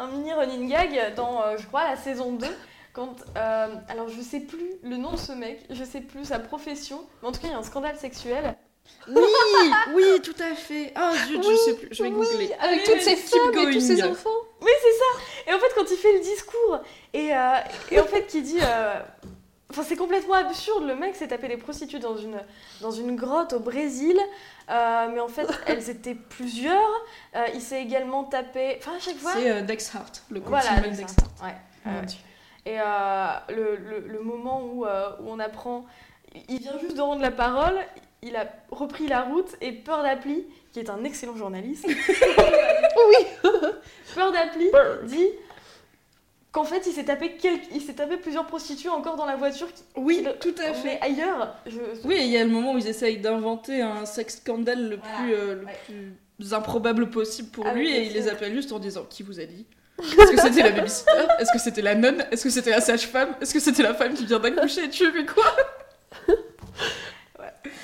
[0.00, 2.46] un mini running gag dans, euh, je crois, la saison 2.
[2.92, 6.40] Quand, euh, alors je sais plus le nom de ce mec, je sais plus sa
[6.40, 8.56] profession, mais en tout cas il y a un scandale sexuel.
[9.08, 9.22] Oui,
[9.94, 10.92] oui, tout à fait.
[10.94, 12.52] Ah zut, je Oui, sais plus, je vais oui, googler.
[12.60, 14.30] Avec toutes ces femmes et tous ces enfants.
[14.60, 16.80] Oui c'est ça Et en fait, quand il fait le discours,
[17.14, 17.54] et, euh,
[17.90, 18.58] et en fait, qui dit.
[18.62, 18.94] euh,
[19.72, 20.84] Enfin, c'est complètement absurde.
[20.84, 22.40] Le mec s'est tapé des prostituées dans une,
[22.80, 24.18] dans une grotte au Brésil.
[24.68, 26.90] euh, mais en fait, elles étaient plusieurs.
[27.36, 28.78] Euh, il s'est également tapé.
[28.80, 29.30] Enfin, à chaque fois.
[29.36, 31.00] C'est euh, Dex Hart, le Voilà, Dex.
[31.02, 31.16] Hart.
[31.44, 31.54] Ouais,
[31.86, 32.06] ouais.
[32.66, 35.86] Et euh, le, le- le moment où, euh, où on apprend,
[36.48, 37.78] il vient juste de rendre la parole,
[38.22, 43.26] il a repris la route et Peur d'Appli, qui est un excellent journaliste, Oui.
[44.14, 44.66] Peur d'Appli
[45.04, 45.26] dit
[46.52, 49.72] qu'en fait il s'est tapé, quel- il s'est tapé plusieurs prostituées encore dans la voiture
[49.72, 50.84] qui Oui, qui- tout à fait.
[50.84, 51.54] mais ailleurs.
[51.66, 51.78] Je...
[52.04, 55.18] Oui, il y a le moment où ils essayent d'inventer un sex scandale le Voilà,
[55.18, 55.78] plus, euh, le ouais.
[56.38, 59.38] plus improbable possible pour Avec lui et il les appelle juste en disant qui vous
[59.40, 59.64] a dit?
[60.00, 61.10] Est-ce que c'était la babysitter?
[61.38, 62.24] Est-ce que c'était la nonne?
[62.32, 63.34] Est-ce que c'était la sage-femme?
[63.40, 64.88] Est-ce que c'était la femme qui vient d'accoucher?
[64.88, 65.44] Tu veux quoi?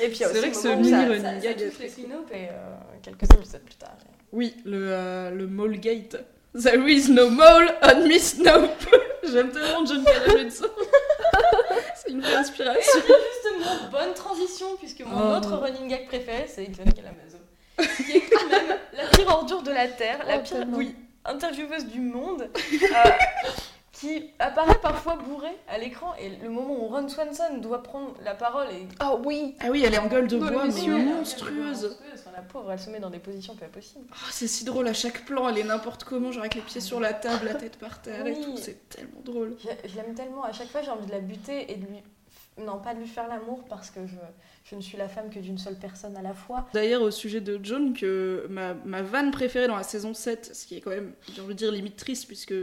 [0.03, 1.23] Et puis il y a C'est aussi vrai le que ce ça- mini ça- running
[1.23, 1.89] ça gag cool.
[1.89, 3.97] Sinope et euh, quelques épisodes plus tard.
[4.33, 6.17] Oui, le, euh, le mole gate.
[6.61, 8.71] There is no mole on Miss Nope.
[9.31, 10.67] J'aime tellement John Calamezzo.
[11.97, 13.01] C'est une vraie inspiration.
[13.01, 15.37] Justement, bonne transition, puisque mon Oh.
[15.37, 17.39] autre running gag préféré, c'est John Kalamazoo.
[18.07, 21.87] Qui est quand même la pire ordure de la Terre, la Oh, pire oui, intervieweuse
[21.87, 23.11] du monde, euh,
[23.99, 26.15] qui apparaît parfois bourrée à l'écran.
[26.21, 28.87] Et le moment où Ron Swanson doit prendre la parole et.
[28.99, 29.55] Ah oui.
[29.61, 31.99] Ah oui, elle est en gueule de bois, mais monstrueuse.
[32.15, 34.07] Enfin, la pauvre, elle se met dans des positions pas possibles.
[34.11, 36.81] Oh, c'est si drôle à chaque plan, elle est n'importe comment, genre avec les pieds
[36.81, 39.57] sur la table, la tête par terre et tout, c'est tellement drôle.
[39.61, 40.45] Je, je l'aime tellement.
[40.45, 42.03] À chaque fois, j'ai envie de la buter et de lui.
[42.59, 44.15] Non, pas de lui faire l'amour parce que je,
[44.65, 46.67] je ne suis la femme que d'une seule personne à la fois.
[46.73, 50.67] D'ailleurs, au sujet de John, que ma, ma vanne préférée dans la saison 7, ce
[50.67, 52.55] qui est quand même, j'ai envie de dire, limite triste, puisque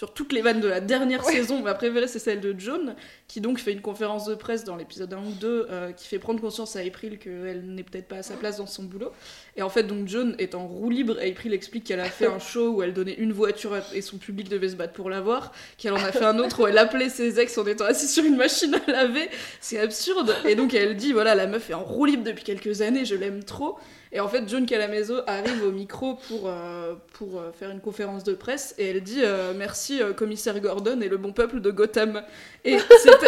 [0.00, 1.32] sur toutes les vannes de la dernière Ouais.
[1.34, 2.96] saison, ma préférée c'est celle de John,
[3.30, 6.18] qui donc fait une conférence de presse dans l'épisode 1 ou 2, euh, qui fait
[6.18, 9.12] prendre conscience à April qu'elle n'est peut-être pas à sa place dans son boulot.
[9.56, 12.40] Et en fait, donc John est en roue libre, April explique qu'elle a fait un
[12.40, 15.92] show où elle donnait une voiture et son public devait se battre pour l'avoir, qu'elle
[15.92, 18.36] en a fait un autre où elle appelait ses ex en étant assise sur une
[18.36, 19.28] machine à laver.
[19.60, 20.34] C'est absurde.
[20.44, 23.14] Et donc elle dit voilà, la meuf est en roue libre depuis quelques années, je
[23.14, 23.78] l'aime trop.
[24.12, 28.24] Et en fait, John Calamezzo arrive au micro pour, euh, pour euh, faire une conférence
[28.24, 29.22] de presse et elle dit
[29.56, 32.24] merci commissaire Gordon et le bon peuple de Gotham.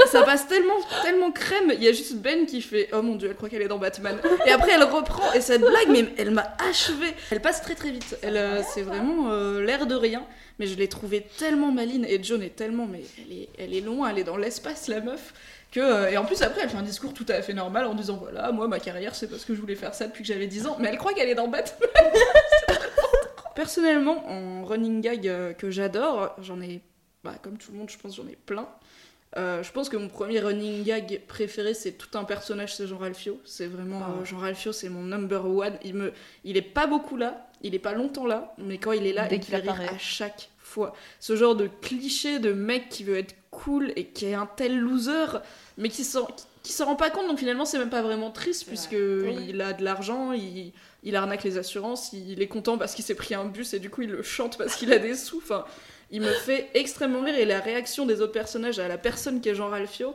[0.06, 1.72] Ça passe tellement, tellement crème.
[1.74, 3.78] Il y a juste Ben qui fait oh mon dieu, elle croit qu'elle est dans
[3.78, 4.18] Batman.
[4.46, 7.08] Et après, elle reprend et cette blague, mais elle m'a achevé.
[7.30, 8.16] Elle passe très très vite.
[8.22, 10.24] Elle, euh, c'est vraiment euh, l'air de rien.
[10.58, 13.80] Mais je l'ai trouvée tellement maline et John est tellement, mais elle est, elle est
[13.80, 15.32] loin, elle est dans l'espace la meuf.
[15.70, 17.94] Que, euh, et en plus après elle fait un discours tout à fait normal en
[17.94, 20.46] disant voilà moi ma carrière c'est parce que je voulais faire ça depuis que j'avais
[20.46, 21.88] 10 ans mais elle croit qu'elle est dans Batman
[23.54, 26.82] Personnellement en running gag que j'adore j'en ai
[27.24, 28.68] bah, comme tout le monde je pense j'en ai plein
[29.38, 32.98] Euh, je pense que mon premier running gag préféré c'est tout un personnage c'est Jean
[32.98, 33.40] Ralphio.
[33.44, 34.14] C'est vraiment Ah.
[34.20, 35.78] euh, Jean Ralphio c'est mon number one.
[35.84, 36.12] Il me
[36.44, 39.26] il est pas beaucoup là il est pas longtemps là mais quand il est là
[39.28, 40.94] Dès il fait rire à chaque fois.
[41.18, 44.78] Ce genre de cliché de mec qui veut être cool et qui est un tel
[44.78, 45.38] loser
[45.78, 46.26] mais qui s'en
[46.62, 47.26] qui s'en rend pas compte.
[47.26, 49.34] Donc finalement c'est même pas vraiment triste puisque Oui.
[49.48, 50.72] il a de l'argent il,
[51.04, 53.88] il arnaque les assurances il est content parce qu'il s'est pris un bus et du
[53.88, 55.38] coup il le chante parce qu'il a des sous.
[55.38, 55.64] Enfin
[56.12, 59.48] il me fait extrêmement rire et la réaction des autres personnages à la personne qui
[59.48, 60.14] est Jean Ralphio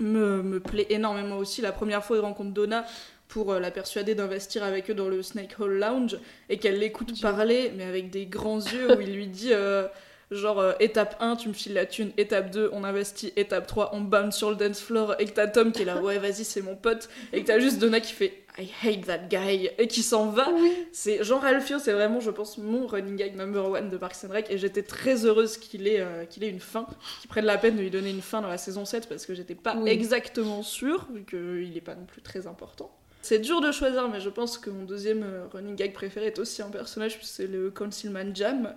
[0.00, 1.60] me, me plaît énormément aussi.
[1.60, 2.86] La première fois il rencontre Donna
[3.28, 7.20] pour euh, la persuader d'investir avec eux dans le Snake Hole Lounge et qu'elle l'écoute
[7.20, 9.86] parler mais avec des grands yeux où il lui dit euh,
[10.30, 13.90] Genre, euh, étape 1, tu me files la thune, étape 2, on investit, étape 3,
[13.94, 16.44] on bounce sur le dance floor, et que t'as Tom qui est là, ouais, vas-y,
[16.44, 19.86] c'est mon pote, et que t'as juste Donna qui fait I hate that guy, et
[19.88, 20.48] qui s'en va.
[20.52, 20.72] Oui.
[20.92, 24.32] C'est Jean Ralphio, c'est vraiment, je pense, mon running gag number one de Parks and
[24.32, 26.86] Rec, et j'étais très heureuse qu'il ait, euh, qu'il ait une fin,
[27.20, 29.34] qu'il prenne la peine de lui donner une fin dans la saison 7, parce que
[29.34, 29.88] j'étais pas Oui.
[29.90, 32.90] exactement sûre, vu qu'il est pas non plus très important.
[33.22, 36.38] C'est dur de choisir, mais je pense que mon deuxième euh, running gag préféré est
[36.38, 38.74] aussi un personnage, puisque c'est le Concealman Jam,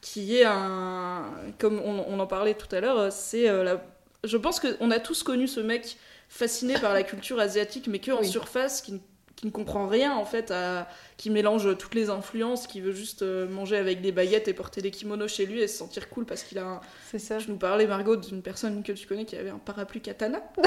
[0.00, 1.24] qui est un.
[1.58, 3.82] Comme on, on en parlait tout à l'heure, euh, c'est euh, la.
[4.22, 5.96] Je pense qu'on a tous connu ce mec
[6.28, 8.28] fasciné par la culture asiatique, mais que en Oui.
[8.28, 8.98] surface, qui, ne-
[9.40, 13.22] qui ne comprend rien en fait, à- qui mélange toutes les influences, qui veut juste
[13.22, 16.26] euh, manger avec des baguettes et porter des kimonos chez lui et se sentir cool
[16.26, 17.38] parce qu'il a un, C'est ça.
[17.38, 20.42] je nous parlais, Margot, d'une personne que tu connais qui avait un parapluie katana.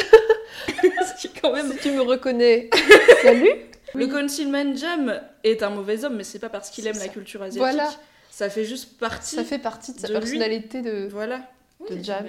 [0.68, 1.72] Ce qui quand même.
[1.72, 2.70] Si tu me reconnais,
[3.22, 3.52] salut.
[3.94, 4.10] Le Oui.
[4.12, 7.60] Concealman Jam est un mauvais homme, mais c'est pas parce qu'il aime la culture asiatique.
[7.60, 7.92] Voilà.
[8.32, 10.20] Ça fait juste partie Ça fait partie de sa de lui.
[10.20, 11.08] personnalité de.
[11.12, 11.42] voilà,
[11.80, 12.26] Oui, De Jam.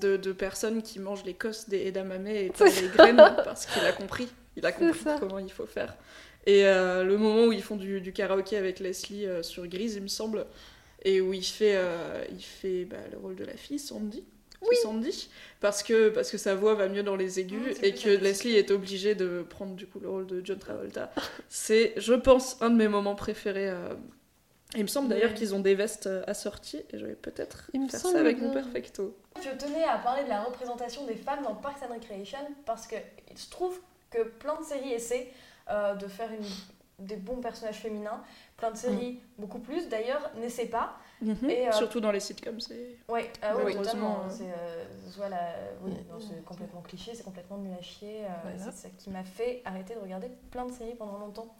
[0.00, 3.82] de, de personnes qui mangent les cosses des edamame et pas les graines parce qu'il
[3.84, 4.28] a compris.
[4.56, 5.96] Il a compris comment il faut faire.
[6.46, 9.96] Et euh, le moment où ils font du, du karaoké avec Leslie euh, sur Grise,
[9.96, 10.46] il me semble,
[11.04, 14.24] et où il fait, euh, il fait bah, le rôle de la fille, Sandy.
[14.68, 15.28] C'est Sandy,
[15.60, 18.72] parce que, parce que sa voix va mieux dans les aigus et que Leslie est
[18.72, 21.12] obligée de prendre du coup le rôle de John Travolta.
[21.48, 23.72] C'est, je pense, un de mes moments préférés
[24.76, 27.80] Il me semble d'ailleurs qu'ils ont des vestes euh, assorties et je vais peut-être Il
[27.80, 29.16] me faire semble ça avec mon perfecto.
[29.42, 32.96] Je tenais à parler de la représentation des femmes dans Parks and Recreation parce que
[33.30, 35.32] il se trouve que plein de séries essaient
[35.70, 38.22] euh, de faire une- des bons personnages féminins.
[38.56, 40.96] Plein de séries, beaucoup plus d'ailleurs, n'essaient pas.
[41.48, 42.96] Et, euh, Surtout dans les sitcoms, c'est.
[43.08, 44.20] Ouais, ah totalement.
[44.24, 44.84] euh, C'est euh,
[45.84, 46.42] oui, Mm.
[46.44, 48.24] complètement cliché, c'est complètement nul à chier.
[48.24, 48.72] euh, Voilà.
[48.72, 51.54] C'est ça qui m'a fait arrêter de regarder plein de séries pendant longtemps.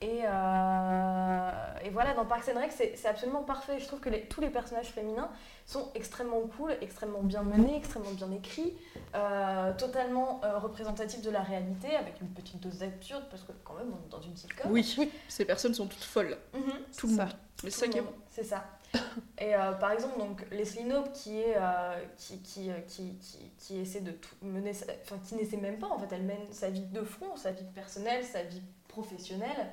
[0.00, 1.50] Et, euh,
[1.84, 3.78] et voilà, dans Parks and Rec, c'est c'est absolument parfait.
[3.80, 5.28] Je trouve que les- tous les personnages féminins
[5.66, 8.74] sont extrêmement cool, extrêmement bien menés, extrêmement bien écrits,
[9.16, 13.74] euh, totalement euh, représentatifs de la réalité, avec une petite dose d'absurde, parce que quand
[13.74, 14.70] même, on est dans une sitcom.
[14.70, 16.36] Oui, ces personnes sont toutes folles.
[16.54, 16.62] Mhm.
[16.96, 17.24] Tout le Ça.
[17.24, 17.34] monde.
[17.64, 18.12] Mais c'est ça qui est bon.
[18.30, 18.64] C'est ça.
[19.38, 23.78] Et euh, par exemple, donc Leslie Knope qui est euh, qui, qui, qui, qui, qui
[23.80, 26.70] essaie de tout mener, sa- enfin qui n'essaie même pas en fait, elle mène sa
[26.70, 28.62] vie de front, sa vie personnelle, sa vie
[29.02, 29.66] professionnelle,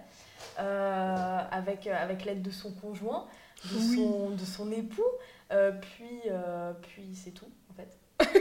[0.59, 3.25] euh, avec euh, avec l'aide de son conjoint,
[3.71, 3.95] de Oui.
[3.95, 5.03] son de son époux,
[5.51, 7.89] euh, puis euh, puis c'est tout en fait.
[8.17, 8.31] Parce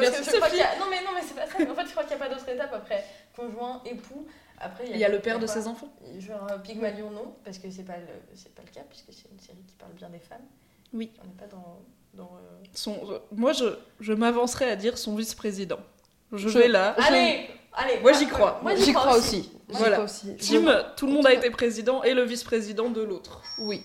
[0.00, 0.50] Merci, que je crois Sophie.
[0.50, 1.56] qu'il y a- Non mais non mais c'est pas ça.
[1.56, 3.04] En fait, je crois qu'il n'y a pas d'autre étape après
[3.36, 4.26] conjoint, époux.
[4.58, 5.92] Après Il y a le père de ses enfants.
[6.20, 8.06] Genre Pygmalion, non, parce que c'est pas, le,
[8.54, 10.44] pas le cas, puisque c'est une série qui parle bien des femmes.
[10.92, 11.10] Oui.
[11.20, 11.80] On n'est pas dans.
[12.14, 12.30] dans
[12.72, 12.96] Son,
[13.32, 13.64] moi, je,
[14.00, 15.80] je m'avancerai à dire son vice-président.
[16.32, 16.94] Je, Je- vais là.
[16.98, 18.60] Allez Allez Moi, j'y crois.
[18.62, 19.50] Moi, J'y crois aussi.
[19.68, 19.92] Voilà.
[19.96, 20.36] crois aussi.
[20.36, 23.42] Tim, tout le monde a été président et le vice-président de l'autre.
[23.58, 23.82] Oui.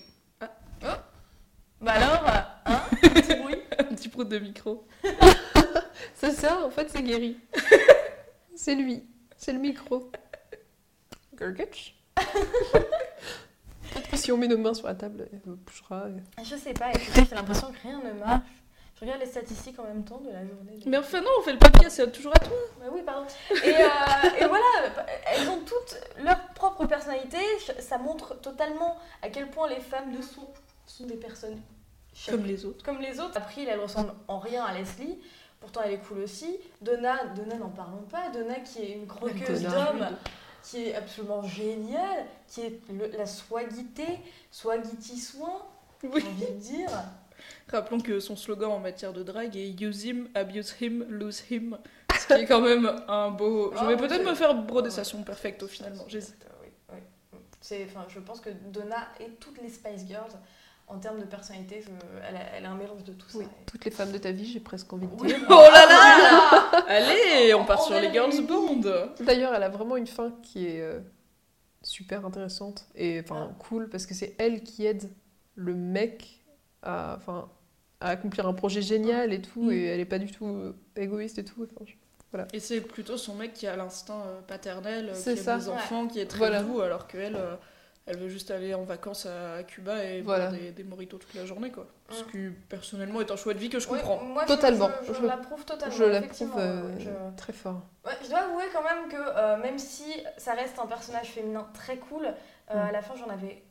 [1.80, 3.56] Bah alors, euh, hein Petit bruit.
[3.78, 4.86] Un petit prout de micro.
[6.14, 7.36] C'est ça, en fait, c'est Guéry.
[8.56, 9.04] c'est lui.
[9.36, 10.10] C'est le micro.
[11.34, 16.08] Gurgitch Peut-être que si on met nos mains sur la table, elle bougera.
[16.08, 18.42] et- Je sais pas, j'ai l'impression que rien ne marche.
[18.98, 20.80] Je regarde les statistiques en même temps de la journée.
[20.86, 22.56] Mais enfin, non, on fait le podcast, c'est toujours à toi.
[22.80, 23.26] Bah oui, pardon.
[23.50, 24.64] Et, euh, et voilà,
[25.32, 27.38] elles ont toutes leur propre personnalité.
[27.78, 30.48] Ça montre totalement à quel point les femmes de sont,
[30.86, 31.60] sont des personnes
[32.28, 32.84] Comme les autres.
[32.84, 33.36] comme les autres.
[33.36, 35.20] April, elle ressemble en rien à Leslie.
[35.60, 36.56] Pourtant, elle est cool aussi.
[36.82, 38.30] Donna, Donna n'en parlons pas.
[38.30, 40.08] Donna, qui est une croqueuse d'hommes,
[40.64, 44.06] qui est absolument géniale, qui est le- la swagité,
[44.50, 45.62] swagity soin,
[46.02, 46.10] Oui.
[46.20, 46.90] j'ai envie de dire.
[47.70, 51.76] Rappelons que son slogan en matière de drague est Use him, abuse him, lose him.
[52.18, 53.70] Ce qui est quand même un beau.
[53.74, 56.46] Je Ah vais oui, peut-être me faire broder ça son perfecto finalement, j'hésite.
[56.62, 57.38] Oui, oui.
[57.60, 60.30] C'est, enfin, je pense que Donna et toutes les Spice Girls,
[60.86, 61.90] en termes de personnalité, je-
[62.28, 63.38] elle, a, elle a un mélange de tout ça.
[63.38, 65.28] Oui, Et- toutes les femmes de ta vie, j'ai presque envie de Oui.
[65.28, 65.38] dire.
[65.50, 68.80] Oh là là Allez, on part On sur les Girls Bond
[69.20, 71.00] D'ailleurs, elle a vraiment une fin qui est euh,
[71.82, 75.10] super intéressante et enfin cool parce que c'est elle qui aide
[75.54, 76.37] le mec
[76.82, 77.48] à, enfin,
[78.00, 79.72] à accomplir un projet génial et tout Mm.
[79.72, 81.66] et elle est pas du tout euh, égoïste et tout.
[81.74, 81.94] Enfin, je-
[82.52, 85.56] Et c'est plutôt son mec qui a l'instinct euh, paternel, euh, qui ça.
[85.56, 86.62] des enfants, qui est très Voilà.
[86.62, 87.56] doux, alors qu'elle, euh,
[88.04, 90.48] elle veut juste aller en vacances à Cuba et Voilà.
[90.50, 91.86] boire des, des mojitos toute la journée, quoi.
[92.10, 92.26] Ce Mm.
[92.30, 94.22] qui, personnellement, est un choix de vie que je comprends.
[94.22, 94.90] moi, je- Totalement.
[95.06, 95.94] Je, je Je- l'approuve totalement.
[95.96, 97.80] je l'approuve euh, je- très fort.
[98.06, 100.04] Ouais, je dois avouer quand même que euh, même si
[100.36, 102.78] ça reste un personnage féminin très cool, euh, Mm.
[102.88, 103.62] à la fin j'en avais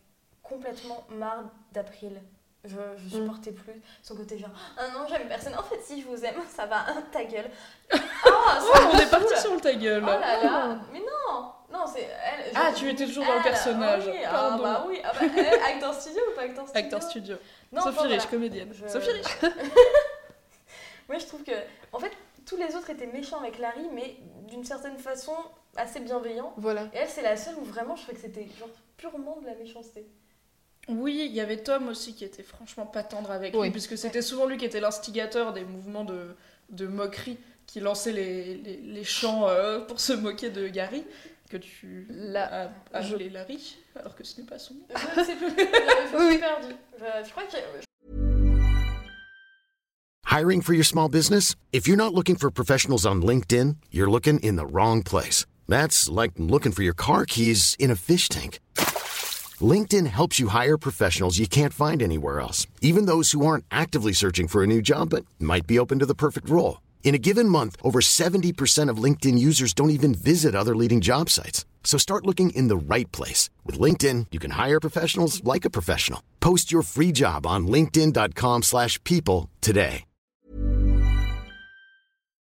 [0.43, 1.43] complètement marre
[1.73, 2.19] d'April.
[2.67, 3.21] Je, je Mm.
[3.21, 6.35] supportais plus son côté genre ah non j'aime personne en fait si je vous aime
[6.53, 7.49] ça va ta gueule
[7.91, 11.85] ah Oh, on est parti sur le ta gueule oh là là mais non non
[11.85, 14.03] c'est elle Ah, tu étais toujours dans le elle, personnage.
[14.07, 14.63] oui, ah Pardon.
[14.63, 16.83] bah oui ah bah, elle, acteur studio ou pas acteur studio?
[16.85, 17.35] Acteur studio.
[17.71, 18.25] non, Sophie Rich, voilà.
[18.27, 18.73] comédienne.
[18.73, 19.27] Je- Sophie Rich
[21.09, 21.51] Moi, je trouve que,
[21.93, 22.11] en fait,
[22.45, 24.17] tous les autres étaient méchants avec Larry, mais
[24.49, 25.33] d'une certaine façon
[25.77, 26.53] assez bienveillants.
[26.57, 26.83] Voilà.
[26.93, 29.55] Et elle, c'est la seule où vraiment je trouvais que c'était genre purement de la
[29.55, 30.05] méchanceté.
[30.89, 33.71] Oui, il y avait Tom aussi qui était franchement pas tendre avec lui, Oui.
[33.71, 36.35] puisque c'était souvent lui qui était l'instigateur des mouvements de,
[36.69, 41.03] de moquerie, qui lançait les, les, les chants euh, pour se moquer de Gary,
[41.49, 44.81] que tu Là, as je- appelé Larry, alors que ce n'est pas son nom.
[44.89, 46.39] Je je Oui.
[46.97, 47.57] Je, je crois que
[50.29, 51.55] Hiring for your small business?
[51.71, 55.45] If you're not looking for professionals on LinkedIn, you're looking in the wrong place.
[55.67, 58.59] That's like looking for your car keys in a fish tank.
[59.61, 64.13] LinkedIn helps you hire professionals you can't find anywhere else, even those who aren't actively
[64.13, 66.81] searching for a new job but might be open to the perfect role.
[67.03, 71.29] In a given month, over 70% of LinkedIn users don't even visit other leading job
[71.29, 71.65] sites.
[71.83, 73.49] So start looking in the right place.
[73.65, 76.21] With LinkedIn, you can hire professionals like a professional.
[76.41, 80.03] Post your free job on linkedin.com/people slash people today.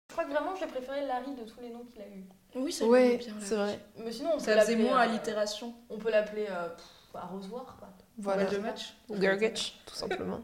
[0.10, 2.23] je crois que vraiment j'ai préféré Larry de tous les noms qu'il a eu.
[2.56, 3.34] Oui, ça ouais, bien.
[3.41, 3.80] c'est vrai.
[3.97, 5.73] Mais sinon, on peut Ça faisait moins euh, allitération.
[5.89, 6.86] On peut l'appeler euh, pff,
[7.21, 7.89] arrosoir, quoi.
[8.17, 8.45] Voilà.
[8.45, 8.93] de match.
[9.10, 10.41] Gurgitch, tout simplement.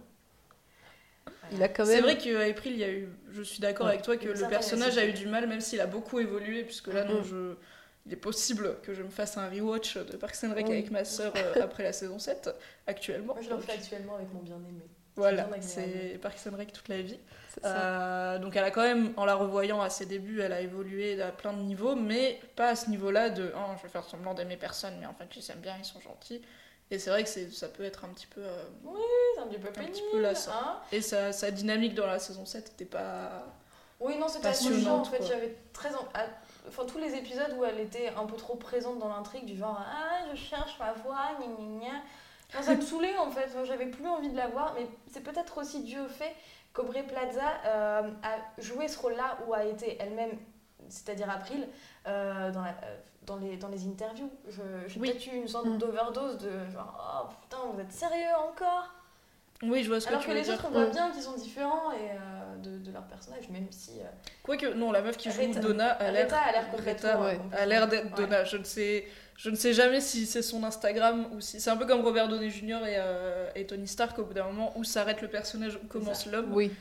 [1.52, 1.96] Il a quand même.
[1.96, 3.10] C'est vrai qu'à April, il y a eu.
[3.32, 3.94] Je suis d'accord Ouais.
[3.94, 6.88] avec toi que le personnage a eu du mal, même s'il a beaucoup évolué, puisque
[6.88, 7.26] là, non, Mm.
[7.26, 7.54] je.
[8.06, 10.74] il est possible que je me fasse un rewatch de Parks and Rec Oui.
[10.74, 12.50] avec ma sœur euh, après la saison 7,
[12.88, 13.34] actuellement.
[13.34, 14.84] Moi, je le refais actuellement avec mon bien-aimé.
[15.16, 17.20] Voilà, c'est Parks and Rec toute la vie.
[17.66, 21.22] Euh, donc elle a quand même, en la revoyant à ses débuts, elle a évolué
[21.22, 24.34] à plein de niveaux, mais pas à ce niveau-là de oh, je vais faire semblant
[24.34, 26.42] d'aimer personne, mais en fait je les aime bien, ils sont gentils.
[26.92, 28.42] Et c'est vrai que ça peut être un petit peu.
[28.42, 28.64] euh,
[29.36, 29.92] C'est un petit peu pénible.
[29.94, 30.52] petit peu lassant.
[30.54, 30.78] hein.
[30.92, 33.44] Et sa, sa dynamique dans la saison 7 n'était pas.
[34.00, 34.98] Oui, non, c'était assez chiant.
[35.00, 35.90] En fait, j'avais très.
[36.68, 39.80] Enfin, tous les épisodes où elle était un peu trop présente dans l'intrigue, du genre
[39.80, 42.64] Ah, je cherche ma voix, gna gna gna.
[42.64, 45.84] Ça me saoulait en fait, j'avais plus envie de la voir, mais c'est peut-être aussi
[45.84, 46.34] dû au fait
[46.74, 50.32] qu'Aubrey Plaza euh, a joué ce rôle-là ou a été elle-même,
[50.88, 51.68] c'est-à-dire April,
[52.08, 54.30] euh, dans, la- euh, dans, les, dans les interviews.
[54.88, 55.10] J'ai Oui.
[55.12, 55.78] peut-être eu une sorte Mm.
[55.78, 58.88] d'overdose de genre Oh putain, vous êtes sérieux encore?
[59.64, 60.54] Oui, je vois ce que Alors tu que veux les dire.
[60.54, 63.92] autres, on voit bien qu'ils sont différents et, euh, de, de leur personnage, même si.
[64.00, 64.04] euh,
[64.44, 66.28] Quoique, non, la meuf qui joue Rita- Donna a l'air.
[66.34, 67.10] A l'air complètement.
[67.10, 68.24] Euh, ouais, complètement- a l'air d'être Ouais.
[68.26, 68.44] Donna.
[68.46, 71.76] Je ne sais, je ne sais jamais si c'est son Instagram ou si c'est un
[71.78, 72.86] peu comme Robert Downey Jr.
[72.88, 76.26] et, euh, et Tony Stark au bout d'un moment où s'arrête le personnage, où commence
[76.26, 76.54] l'homme.
[76.54, 76.72] Oui.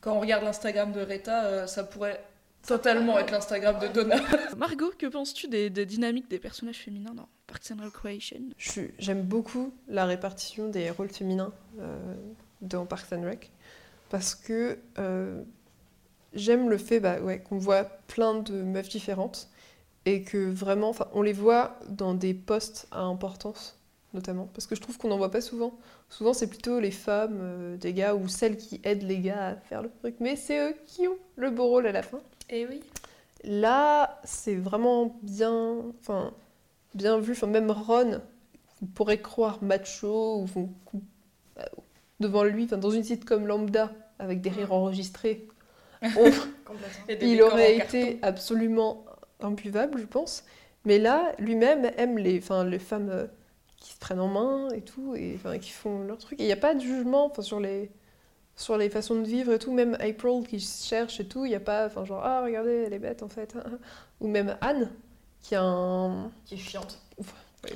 [0.00, 1.00] Quand on regarde l'Instagram de
[1.46, 2.20] euh, ça pourrait
[2.66, 3.88] totalement être l'Instagram de.
[3.88, 4.16] Donna.
[4.56, 8.40] Margot, que penses-tu des, des dynamiques des personnages féminins dans Parks and Recreation?
[8.98, 12.14] J'aime beaucoup la répartition des rôles féminins euh,
[12.60, 13.50] dans Parks and Rec
[14.10, 15.42] parce que euh,
[16.34, 19.48] j'aime le fait bah, ouais, qu'on voit plein de meufs différentes
[20.04, 23.78] et que vraiment, enfin, on les voit dans des postes à importance
[24.14, 25.78] notamment parce que je trouve qu'on n'en voit pas souvent.
[26.08, 29.56] Souvent, c'est plutôt les femmes euh, des gars ou celles qui aident les gars à
[29.56, 32.20] faire le truc, mais c'est eux qui ont le beau rôle à la fin.
[32.50, 32.80] Eh oui.
[33.44, 36.32] Là, c'est vraiment bien, enfin,
[36.94, 37.32] bien vu.
[37.32, 38.20] Enfin, même Ron,
[38.80, 40.70] vous pourrez croire macho ou
[41.58, 41.62] euh,
[42.20, 45.46] devant lui, enfin, dans une sitcom lambda avec des rires enregistrés,
[46.02, 46.30] on-.
[47.08, 48.18] Et des il aurait été carton.
[48.22, 49.04] absolument
[49.40, 50.44] imbuvable, je pense.
[50.84, 53.26] Mais là, lui-même aime les, enfin, les femmes euh,
[53.76, 56.40] qui se prennent en main et tout, et enfin, qui font leur truc.
[56.40, 57.90] Et il n'y a pas de jugement enfin, sur les
[58.58, 61.54] sur les façons de vivre et tout, même April qui cherche et tout, il n'y
[61.54, 63.54] a pas, enfin genre, ah regardez, elle est bête en fait.
[64.20, 64.90] Ou même Anne,
[65.40, 66.98] qui a un, Qui est chiante.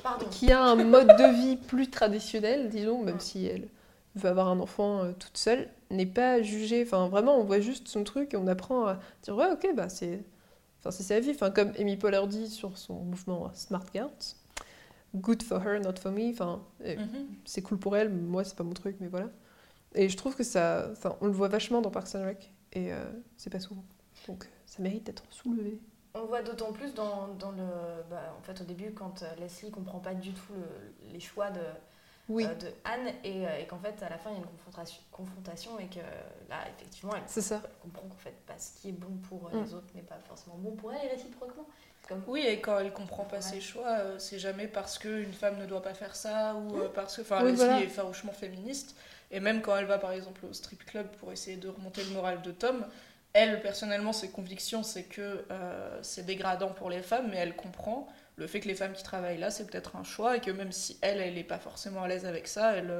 [0.01, 0.25] Pardon.
[0.29, 3.21] qui a un mode de vie plus traditionnel, disons, même Ouais.
[3.21, 3.67] si elle
[4.15, 6.83] veut avoir un enfant euh, toute seule, n'est pas jugée.
[6.85, 9.87] Enfin, vraiment, on voit juste son truc et on apprend à dire ouais, ok, bah
[9.89, 10.21] c'est,
[10.79, 11.31] enfin c'est sa vie.
[11.31, 14.35] Enfin, comme Amy Poehler dit sur son mouvement Smart Girls,
[15.15, 16.29] good for her, not for me.
[16.31, 17.27] Enfin, euh, Mhm.
[17.45, 19.29] c'est cool pour elle, moi c'est pas mon truc, mais voilà.
[19.95, 22.91] Et je trouve que ça, enfin, on le voit vachement dans Parks and Rec et
[22.93, 23.03] euh,
[23.37, 23.83] c'est pas souvent.
[24.27, 25.79] Donc ça mérite d'être soulevé.
[26.15, 27.63] On le voit d'autant plus dans, dans le.
[28.09, 31.49] bah, en fait, au début, quand euh, Leslie comprend pas du tout le- les choix
[31.51, 31.61] de,
[32.29, 34.45] Oui, euh, de Anne et, et qu'en fait, à la fin, il y a une
[34.47, 35.99] confrontation, confrontation et que
[36.49, 37.61] là, effectivement, elle, c'est ça.
[37.63, 39.63] elle comprend qu'en fait, bah, ce qui est bon pour Mm.
[39.63, 41.65] les autres n'est pas forcément bon pour elle et réciproquement.
[42.13, 42.23] Comme...
[42.27, 43.41] Oui, et quand elle comprend pas Ouais.
[43.41, 46.89] ses choix, euh, c'est jamais parce qu'une femme ne doit pas faire ça ou euh,
[46.93, 47.21] parce que.
[47.21, 47.81] Enfin, Oui, Leslie voilà.
[47.81, 48.95] est farouchement féministe.
[49.31, 52.11] Et même quand elle va par exemple au strip club pour essayer de remonter le
[52.11, 52.85] moral de Tom,
[53.33, 58.07] elle, personnellement, ses convictions, c'est que euh, c'est dégradant pour les femmes, mais elle comprend
[58.35, 60.71] le fait que les femmes qui travaillent là, c'est peut-être un choix et que même
[60.71, 62.93] si elle, elle n'est pas forcément à l'aise avec ça, elle,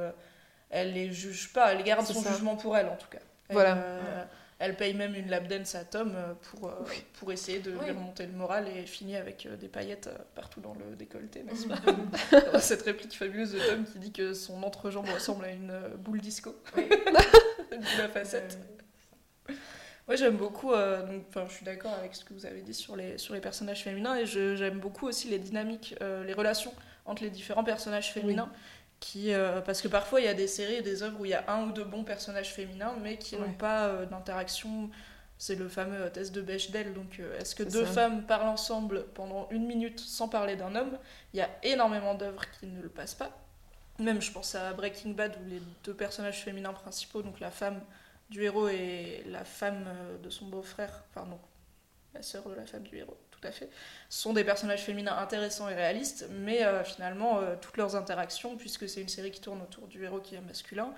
[0.70, 2.30] elle les juge pas, elle garde son ça.
[2.32, 3.18] jugement pour elle en tout cas.
[3.48, 3.76] Elle, Voilà.
[3.76, 4.24] euh,
[4.64, 6.72] elle paye même une lap dance à Tom euh, pour, euh,
[7.18, 7.84] pour essayer de Oui.
[7.84, 11.66] lui remonter le moral et finit avec euh, des paillettes partout dans le décolleté, n'est-ce
[11.68, 16.20] pas Cette réplique fabuleuse de Tom qui dit que son entrejambe ressemble à une boule
[16.20, 16.54] disco.
[16.76, 16.88] Oui.
[17.72, 18.58] une boule à facettes.
[20.06, 22.94] Moi j'aime beaucoup, euh, donc, je suis d'accord avec ce que vous avez dit sur
[22.94, 26.74] les, sur les personnages féminins et j'aime beaucoup aussi les dynamiques, euh, les relations
[27.06, 28.50] entre les différents personnages féminins.
[29.06, 31.32] Qui, euh, parce que parfois il y a des séries et des œuvres où il
[31.32, 33.42] y a un ou deux bons personnages féminins mais qui Ouais.
[33.42, 34.88] n'ont pas euh, d'interaction.
[35.36, 36.94] C'est le fameux test de Bechdel.
[36.94, 37.92] Donc euh, est-ce que deux ça.
[37.92, 40.96] femmes parlent ensemble pendant une minute sans parler d'un homme?
[41.34, 43.30] Il y a énormément d'œuvres qui ne le passent pas.
[43.98, 47.82] Même je pense à Breaking Bad où les deux personnages féminins principaux, donc la femme
[48.30, 49.84] du héros et la femme
[50.22, 51.38] de son beau-frère, enfin non,
[52.14, 53.68] la sœur de la femme du héros, tout à fait,
[54.08, 58.88] sont des personnages féminins intéressants et réalistes, mais euh, finalement, euh, toutes leurs interactions, puisque
[58.88, 60.92] c'est une série qui tourne autour du héros qui est masculin,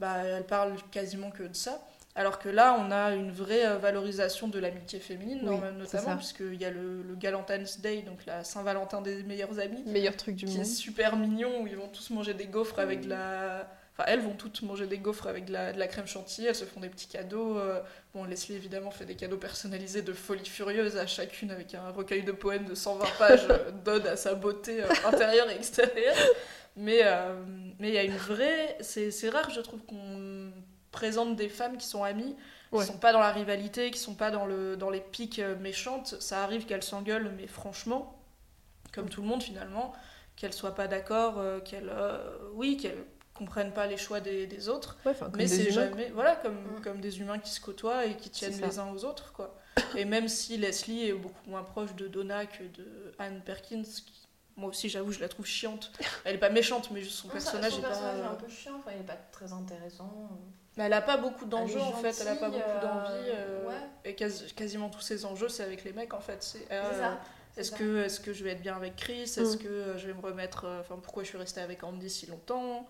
[0.00, 1.86] bah, elles parlent quasiment que de ça.
[2.16, 6.54] Alors que là, on a une vraie euh, valorisation de l'amitié féminine, Oui, notamment, puisqu'il
[6.60, 10.44] y a le, le Galentine's Day, donc la Saint-Valentin des meilleurs amis, Meilleur truc du
[10.46, 10.66] qui est monde.
[10.66, 13.68] super mignon où ils vont tous manger des gaufres avec la.
[13.96, 16.54] Enfin, elles vont toutes manger des gaufres avec de la, de la crème chantilly, elles
[16.56, 17.58] se font des petits cadeaux.
[17.58, 17.80] euh,
[18.12, 22.22] Bon, Leslie évidemment fait des cadeaux personnalisés de folie furieuse à chacune avec un recueil
[22.24, 26.16] de poèmes de 120 pages euh, d'ode à sa beauté euh, intérieure et extérieure.
[26.76, 27.34] Mais euh,
[27.78, 28.76] mais il y a une vraie.
[28.80, 30.50] C'est c'est rare, je trouve, qu'on
[30.90, 32.36] présente des femmes qui sont amies,
[32.74, 32.84] qui Ouais.
[32.84, 36.16] sont pas dans la rivalité, qui sont pas dans, le, dans les piques méchantes.
[36.20, 38.18] Ça arrive qu'elles s'engueulent, mais franchement,
[38.92, 39.92] comme tout le monde finalement,
[40.36, 42.18] qu'elles soient pas d'accord, euh, qu'elles, euh,
[42.54, 43.04] oui, qu'elles
[43.34, 44.96] comprennent pas les choix des, des autres.
[45.04, 46.80] Ouais, Mais c'est jamais, voilà, comme, Mm.
[46.82, 48.66] comme des humains qui se côtoient et qui tiennent ça.
[48.66, 49.54] les uns aux autres, quoi.
[49.96, 54.28] Et même si Leslie est beaucoup moins proche de Donna que de Anne Perkins, qui,
[54.56, 55.90] moi aussi j'avoue, je la trouve chiante.
[56.24, 57.88] Elle est pas méchante, mais juste son Non, ça- personnage son est pas.
[57.88, 60.30] personnage est un peu chiant, enfin, il est pas très intéressant.
[60.76, 63.30] Mais elle a pas beaucoup d'enjeux en fait, elle a pas beaucoup euh, d'envie.
[63.30, 63.74] euh, ouais.
[64.04, 66.42] Et quasi- quasiment tous ses enjeux, c'est avec les mecs en fait.
[66.42, 67.20] C'est, euh, C'est ça.
[67.56, 69.22] Est-ce que, est-ce que je vais être bien avec Chris?
[69.22, 69.58] Est-ce Mm.
[69.58, 70.64] que euh, je vais me remettre.
[70.64, 72.86] euh, Enfin, pourquoi je suis restée avec Andy si longtemps?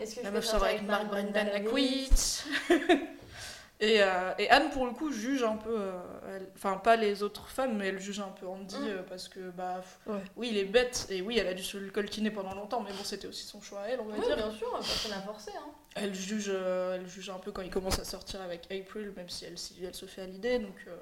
[0.00, 2.44] Est-ce que La je meuf sort avec Mark Brendan la Ackwitt.
[3.80, 5.70] et, euh, et Anne, pour le coup, juge un peu.
[5.78, 8.86] euh, Enfin, pas les autres femmes, mais elle juge un peu Andy Mm.
[8.88, 10.18] euh, parce que, bah, Ouais.
[10.36, 11.06] oui, il est bête.
[11.10, 13.60] Et oui, elle a dû se le coltiner pendant longtemps, mais bon, c'était aussi son
[13.60, 14.34] choix à elle, on va Oui, dire.
[14.36, 15.52] bien sûr, personne n'a forcé.
[15.56, 15.70] Hein.
[15.94, 19.28] Elle juge, euh, elle juge un peu quand il commence à sortir avec April, même
[19.28, 20.58] si elle, si elle se fait à l'idée.
[20.58, 20.96] Donc euh,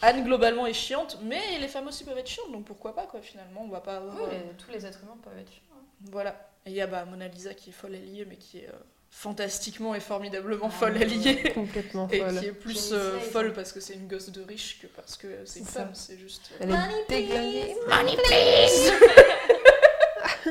[0.00, 3.20] Anne globalement est chiante, mais les femmes aussi peuvent être chiantes, donc pourquoi pas quoi
[3.20, 5.62] finalement on va pas avoir, Oui, euh, tous les êtres humains peuvent être chiants.
[5.74, 5.82] hein.
[6.10, 6.50] voilà.
[6.66, 8.72] Et il y a bah, Mona Lisa qui est folle alliée, mais qui est euh,
[9.10, 11.50] fantastiquement et formidablement Ah, folle alliée.
[11.54, 12.38] complètement Et folle.
[12.38, 15.44] qui est plus euh, folle parce que c'est une gosse de riche que parce que
[15.44, 16.50] c'est une femme, c'est juste.
[16.60, 17.74] Elle est déglinguée.
[17.88, 18.92] Money please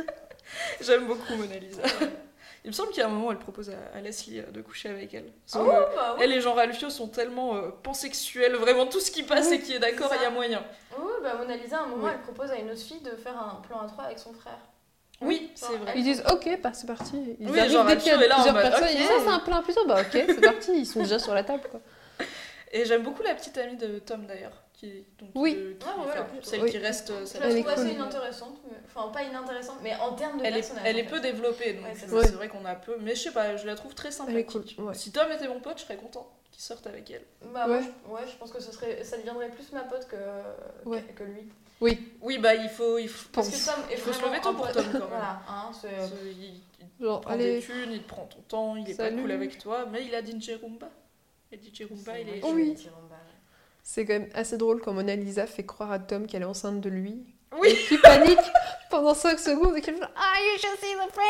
[0.82, 1.82] J'aime beaucoup Mona Lisa.
[2.64, 4.52] Il me semble qu'il y a un moment où elle propose à, à Leslie euh,
[4.52, 5.32] de coucher avec elle.
[5.56, 6.18] Oh, que bah.
[6.20, 9.74] Elle et Jean Ralphio sont tellement euh, pansexuels, vraiment tout ce qui passe et qui
[9.74, 10.64] est d'accord, il y a moyen.
[11.00, 12.12] Oui, bah Mona Lisa, à un moment, Oui.
[12.14, 14.58] elle propose à une autre fille de faire un plan à trois avec son frère.
[15.22, 15.94] Oui, c'est vrai.
[15.96, 17.16] Ils disent ok, bah, c'est parti.
[17.40, 18.84] Ils Oui, arrivent genre, dès qu'il y a plusieurs personnes.
[18.84, 18.90] ok.
[18.92, 20.72] Ils disent, ça c'est un plan à plusieurs, bah ok, c'est parti.
[20.78, 21.80] Ils sont déjà sur la table quoi.
[22.72, 24.52] Et j'aime beaucoup la petite amie de Tom d'ailleurs.
[24.78, 25.56] Qui, donc, Oui.
[25.56, 26.28] de- qui- Ah ouais, enfin, ouais.
[26.44, 26.70] celle Oui.
[26.72, 27.10] qui reste.
[27.10, 27.92] euh, Je celle la est trouve assez cool.
[27.94, 28.78] inintéressante, mais...
[28.86, 30.84] enfin pas inintéressante, mais en termes de Elle est, personnage.
[30.86, 32.96] elle est peu développée, donc Ouais, c'est euh, vrai qu'on a peu.
[33.02, 34.28] Mais je sais pas, je la trouve très est cool.
[34.28, 34.76] sympathique.
[34.80, 34.94] ouais.
[34.94, 37.24] Si Tom était mon pote, je serais content qu'il sorte avec elle.
[37.52, 37.84] Bah, moi, Ouais.
[37.84, 38.12] je...
[38.12, 39.04] ouais, je pense que ce serait...
[39.04, 40.16] ça deviendrait plus ma pote que,
[40.88, 41.02] Ouais.
[41.02, 41.50] que, que lui.
[41.82, 42.98] Oui, Oui, bah il faut.
[43.00, 44.72] Il faut, Parce que Tom est il faut se vraiment lever tôt un pour.
[44.72, 45.02] Tom quand même.
[45.10, 45.72] Voilà, hein,
[46.24, 46.62] il, il
[47.06, 47.60] genre prend allez.
[47.60, 49.16] des thunes, il te prend ton temps, il est Salut.
[49.16, 50.90] pas cool avec toi, mais il a DJ Roomba.
[51.52, 52.40] Et DJ Roomba, il est.
[52.44, 52.76] Oh oui.
[53.90, 56.82] C'est quand même assez drôle quand Mona Lisa fait croire à Tom qu'elle est enceinte
[56.82, 57.24] de lui.
[57.58, 57.70] Oui.
[57.70, 58.38] Et qu'il panique
[58.90, 61.22] pendant 5 secondes et qu'elle fait Ah, you should see the!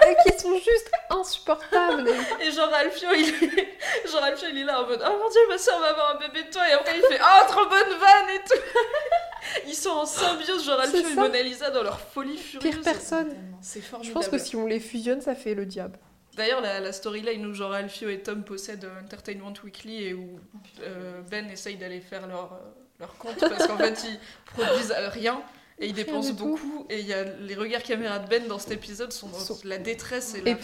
[0.00, 2.08] Ah Et qui sont juste insupportables.
[2.40, 3.68] Et- Jean Ralphio, il est...
[4.08, 6.18] Jean Ralphio, il est là en mode Oh mon dieu, ma soeur va avoir un
[6.20, 6.62] bébé de toi.
[6.68, 8.60] Et après, il fait Oh, trop bonne vanne et tout.
[9.66, 11.14] Ils sont en symbiose, Ralphio C'est et.
[11.16, 12.72] Mona Lisa, dans leur folie furieuse.
[12.74, 13.34] Pire personne.
[13.60, 14.14] C'est Je formidable.
[14.14, 15.98] pense que si on les fusionne, ça fait le diable.
[16.36, 20.38] D'ailleurs, la, la storyline où Jean Ralphio et Tom possèdent Entertainment Weekly et où
[20.80, 22.56] euh, Ben essaye d'aller faire leur, euh,
[23.00, 25.42] leur compte parce qu'en fait, ils produisent rien.
[25.82, 28.70] Et ils dépensent beaucoup, et il y a les regards caméra de Ben dans cet
[28.72, 30.56] épisode sont dans Sont la détresse et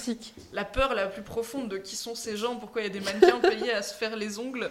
[0.52, 3.00] la peur la plus profonde de qui sont ces gens, pourquoi il y a des
[3.00, 4.70] mannequins payés à se faire les ongles,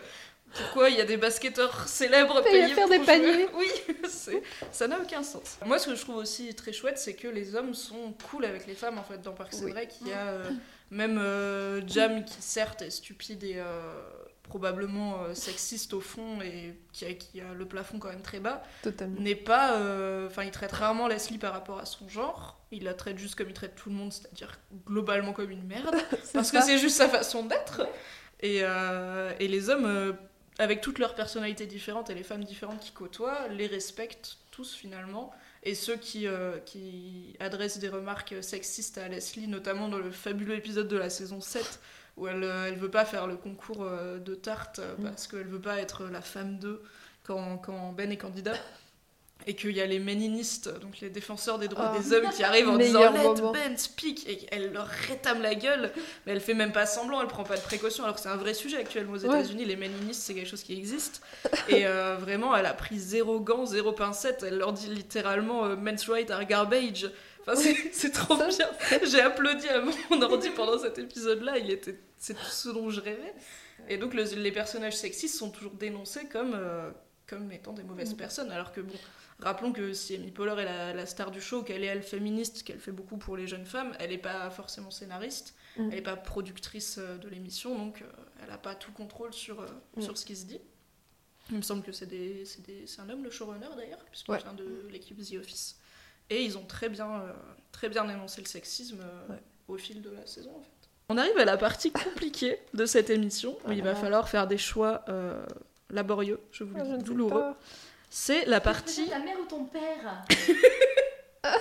[0.54, 3.06] pourquoi il y a des basketteurs célèbres Payés payés à faire pour des jouer.
[3.06, 3.48] paniers.
[3.56, 3.68] Oui,
[4.72, 5.58] ça n'a aucun sens.
[5.66, 8.68] Moi, ce que je trouve aussi très chouette, c'est que les hommes sont cool avec
[8.68, 9.72] les femmes en fait dans Parks and Oui.
[9.74, 9.90] Rec.
[10.02, 10.44] Il y a euh,
[10.92, 13.94] même euh, Jam qui certes est stupide et euh,
[14.44, 18.40] probablement euh, sexiste au fond et qui a, qui a le plafond quand même très
[18.40, 18.62] bas
[19.20, 19.78] n'est pas.
[19.78, 22.60] euh, Enfin, il traite rarement Leslie par rapport à son genre.
[22.72, 25.96] Il la traite juste comme il traite tout le monde, c'est-à-dire globalement comme une merde.
[26.34, 27.82] parce que c'est juste sa façon d'être.
[28.42, 28.58] Et,
[29.40, 30.16] et les hommes,
[30.60, 35.32] avec toutes leurs personnalités différentes et les femmes différentes qui côtoient, les respectent tous finalement.
[35.66, 40.56] Et ceux qui, euh, qui adressent des remarques sexistes à Leslie, notamment dans le fabuleux
[40.56, 41.80] épisode de la saison 7,
[42.18, 45.04] où elle, euh, elle veut pas faire le concours euh, de tarte euh, Mm.
[45.04, 46.84] parce qu'elle veut pas être la femme d'eux
[47.24, 48.54] quand, quand Ben est candidat.
[49.48, 52.00] Et qu'il y a les méninistes, donc les défenseurs des droits Ah.
[52.00, 53.42] des hommes, qui arrivent en disant Let.
[53.54, 55.92] Ben speak Et elle leur rétame la gueule,
[56.26, 58.38] mais elle fait même pas semblant, elle prend pas de précautions, alors que c'est un
[58.38, 59.40] vrai sujet actuellement aux Ouais.
[59.42, 59.66] États-Unis.
[59.66, 61.22] Les méninistes, c'est quelque chose qui existe.
[61.70, 65.76] Et euh, vraiment, elle a pris zéro gant, zéro pincette, elle leur dit littéralement euh,
[65.76, 67.12] Men's rights are garbage.
[67.48, 67.56] Enfin,
[67.92, 68.48] c'est- trop bien.
[69.04, 69.80] J'ai applaudi à
[70.10, 73.34] mon ordi pendant cet épisode-là, il était, c'est tout ce dont je rêvais.
[73.90, 76.90] Et donc, le- les personnages sexistes sont toujours dénoncés comme, euh,
[77.28, 78.18] comme étant des mauvaises Mm.
[78.18, 78.96] personnes, alors que bon.
[79.40, 82.64] Rappelons que si Amy Poehler est la, la star du show, qu'elle est elle féministe,
[82.64, 85.90] qu'elle fait beaucoup pour les jeunes femmes, elle n'est pas forcément scénariste, Mm.
[85.90, 88.06] elle n'est pas productrice euh, de l'émission, donc euh,
[88.42, 89.66] elle n'a pas tout contrôle sur, euh,
[89.98, 90.02] Mm.
[90.02, 90.62] sur ce qui se dit.
[91.52, 92.08] Il me semble que c'est
[93.00, 94.38] un homme le showrunner d'ailleurs, puisqu'il Ouais.
[94.40, 95.78] vient de l'équipe The Office.
[96.30, 97.34] Et ils ont très bien, euh,
[97.74, 99.40] très bien énoncé le sexisme euh, Ouais.
[99.68, 100.70] au fil de la saison en fait.
[101.10, 103.96] On arrive à la partie compliquée de cette émission, où il va Ah.
[103.96, 105.46] falloir faire des choix euh,
[105.92, 107.54] laborieux, je vous le Ah, dis, douloureux.
[108.10, 110.26] C'est la partie ta mère ou ton père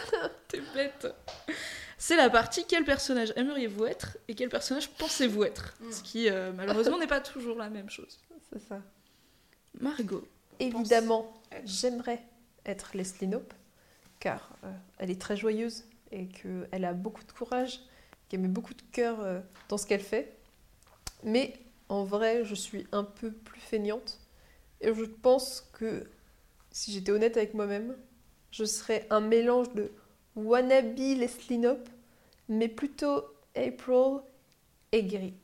[0.48, 1.06] T'es bête.
[1.98, 5.92] C'est la partie quel personnage aimeriez-vous être et quel personnage pensez-vous être Mm.
[5.92, 8.18] Ce qui euh, malheureusement n'est pas toujours la même chose.
[8.52, 8.80] C'est ça.
[9.80, 10.26] Margot.
[10.60, 11.32] Évidemment,
[11.64, 12.22] j'aimerais
[12.64, 13.52] être Leslie Knope.
[14.20, 17.80] car euh, elle est très joyeuse et qu'elle a beaucoup de courage,
[18.28, 20.36] qu'elle met beaucoup de cœur euh, dans ce qu'elle fait.
[21.24, 21.54] Mais
[21.88, 24.20] en vrai, je suis un peu plus feignante.
[24.80, 26.06] Et je pense que
[26.74, 27.96] si j'étais honnête avec moi-même,
[28.50, 29.92] je serais un mélange de
[30.34, 31.88] wannabe Leslie Knope,
[32.48, 33.24] mais plutôt
[33.56, 34.18] April
[34.90, 35.34] et Gary.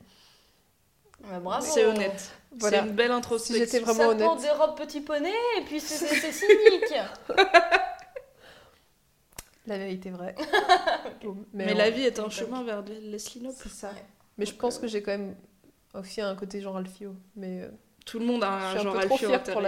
[1.24, 1.64] Ouais, bravo.
[1.64, 2.32] C'est honnête.
[2.58, 2.80] Voilà.
[2.82, 3.64] C'est une belle Si introspection.
[3.64, 4.26] j'étais vraiment ça honnête.
[4.26, 6.94] porte des robes petit poney et puis c'est cynique.
[9.66, 10.34] La vérité est vraie.
[11.22, 12.32] Bon, Mais, on- la vie est un Donc.
[12.32, 13.54] chemin vers Leslie Knope.
[13.56, 13.90] C'est ça.
[13.90, 14.04] Ouais.
[14.38, 15.36] Mais je pense que j'ai quand même
[15.94, 17.14] aussi un côté genre Alfio.
[17.36, 17.68] Mais euh,
[18.06, 19.60] Tout le monde a je un suis un genre peu trop Alfio fière pour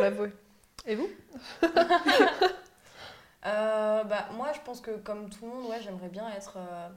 [0.00, 0.30] l'avouer.
[0.86, 1.08] Et vous
[3.46, 6.88] Euh, bah, moi, je pense que comme tout le monde, ouais, j'aimerais bien être, euh,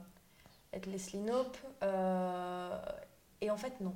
[0.72, 1.58] être Leslie Knope.
[1.82, 2.70] euh,
[3.42, 3.94] et en fait, non.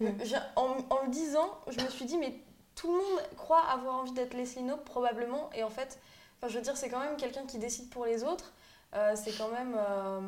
[0.00, 0.08] Mm.
[0.24, 2.34] J'ai- En, en le disant, je me suis dit, mais
[2.76, 5.50] tout le monde croit avoir envie d'être Leslie Knope, probablement.
[5.54, 5.98] Et en fait,
[6.46, 8.52] je veux dire, c'est quand même quelqu'un qui décide pour les autres.
[8.94, 9.74] Euh, c'est quand même.
[9.76, 10.20] euh,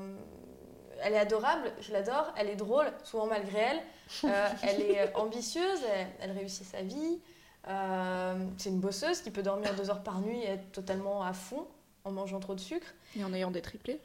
[1.03, 2.33] elle est adorable, je l'adore.
[2.37, 3.83] Elle est drôle, souvent malgré elle.
[4.25, 7.21] Euh, elle est ambitieuse, elle, elle réussit sa vie.
[7.69, 11.33] Euh, c'est une bosseuse qui peut dormir deux heures par nuit et être totalement à
[11.33, 11.67] fond
[12.05, 12.87] en mangeant trop de sucre,
[13.17, 14.01] Et en ayant des triplés.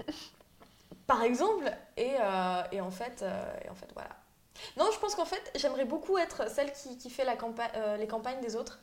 [1.07, 1.71] par exemple.
[1.97, 4.09] Et, euh, et en, fait, euh, et en fait, voilà.
[4.77, 8.07] Non, je pense qu'en fait, j'aimerais beaucoup être celle qui, qui fait la campa- les
[8.07, 8.79] campagnes des autres.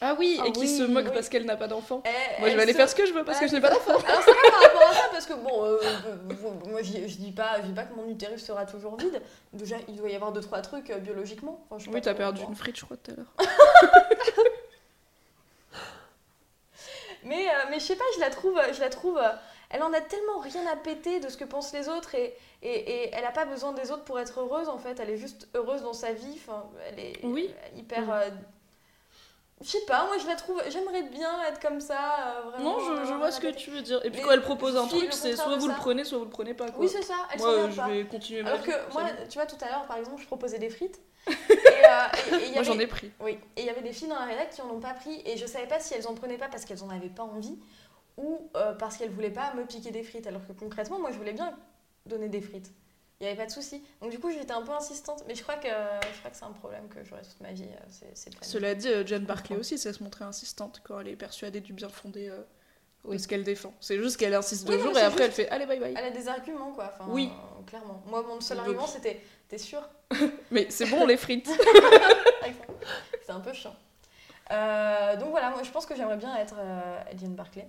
[0.00, 1.10] Ah oui, Ah et qui oui, se moque oui.
[1.12, 2.02] parce qu'elle n'a pas d'enfant.
[2.06, 3.60] Et Moi, je vais aller se- faire ce que je veux parce que je n'ai
[3.60, 3.96] pas d'enfant.
[4.06, 7.32] Alors c'est pas par rapport à ça parce que bon, euh, euh, moi je, dis
[7.32, 9.20] pas, je dis pas que mon utérus sera toujours vide.
[9.52, 11.64] Déjà, il doit y avoir deux trois trucs euh, biologiquement.
[11.70, 13.34] Enfin, je Oui, t'as perdu une frite, je crois, tout à l'heure.
[17.24, 19.28] Mais, euh, mais je sais pas, je la trouve, je la trouve, euh,
[19.70, 22.68] elle en a tellement rien à péter de ce que pensent les autres et, et,
[22.70, 24.98] et elle a pas besoin des autres pour être heureuse en fait.
[25.00, 26.36] Elle est juste heureuse dans sa vie.
[26.36, 27.50] Enfin, elle est Oui.
[27.76, 28.02] hyper.
[28.02, 28.12] Mm.
[29.60, 32.78] Je sais pas, moi je la trouve, j'aimerais bien être comme ça, euh, vraiment.
[32.78, 33.98] Non, je, vois ce que tu veux dire.
[34.04, 36.24] Et puis Mais quand elle propose un truc, c'est soit vous le prenez, soit vous
[36.24, 36.70] le prenez pas.
[36.70, 36.80] Quoi.
[36.84, 37.88] Oui, c'est ça, elle Moi, euh, je pas.
[37.88, 40.26] vais continuer ma Alors vie, que moi, tu vois, tout à l'heure, par exemple, je
[40.26, 41.00] proposais des frites.
[41.28, 42.54] et, euh, et- et il y bon.
[42.54, 43.10] Moi, j'en ai pris.
[43.20, 45.22] Oui, et il y avait des filles dans la rédac qui en ont pas pris
[45.26, 47.58] et je savais pas si elles en prenaient pas parce qu'elles en avaient pas envie
[48.16, 50.26] ou euh, parce qu'elles voulaient pas me piquer des frites.
[50.26, 51.52] Alors que concrètement, moi je voulais bien
[52.06, 52.70] donner des frites.
[53.20, 53.82] Il n'y avait pas de souci.
[54.00, 56.44] Donc du coup, j'étais un peu insistante, mais je crois que, je crois que c'est
[56.44, 57.64] un problème que j'aurai toute ma vie.
[57.64, 61.16] euh, C'est, Cela dit, euh, Jane Barclay aussi, c'est se montrer insistante quand elle est
[61.16, 62.42] persuadée du bien fondé euh,
[63.12, 63.74] de ce qu'elle défend.
[63.80, 65.94] C'est juste qu'elle insiste deux jours et après elle fait allez bye bye.
[65.98, 66.92] Elle a des arguments, quoi.
[66.94, 67.32] Enfin, Oui.
[67.32, 68.00] euh, clairement.
[68.06, 69.82] Moi, mon seul argument, c'était T'es sûr
[70.52, 71.48] Mais c'est bon les frites.
[73.26, 73.74] C'est un peu chiant.
[74.50, 76.54] Euh, donc voilà, moi je pense que j'aimerais bien être
[77.16, 77.68] Jane Barclay.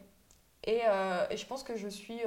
[0.64, 0.82] Et,
[1.30, 2.22] et je pense que je suis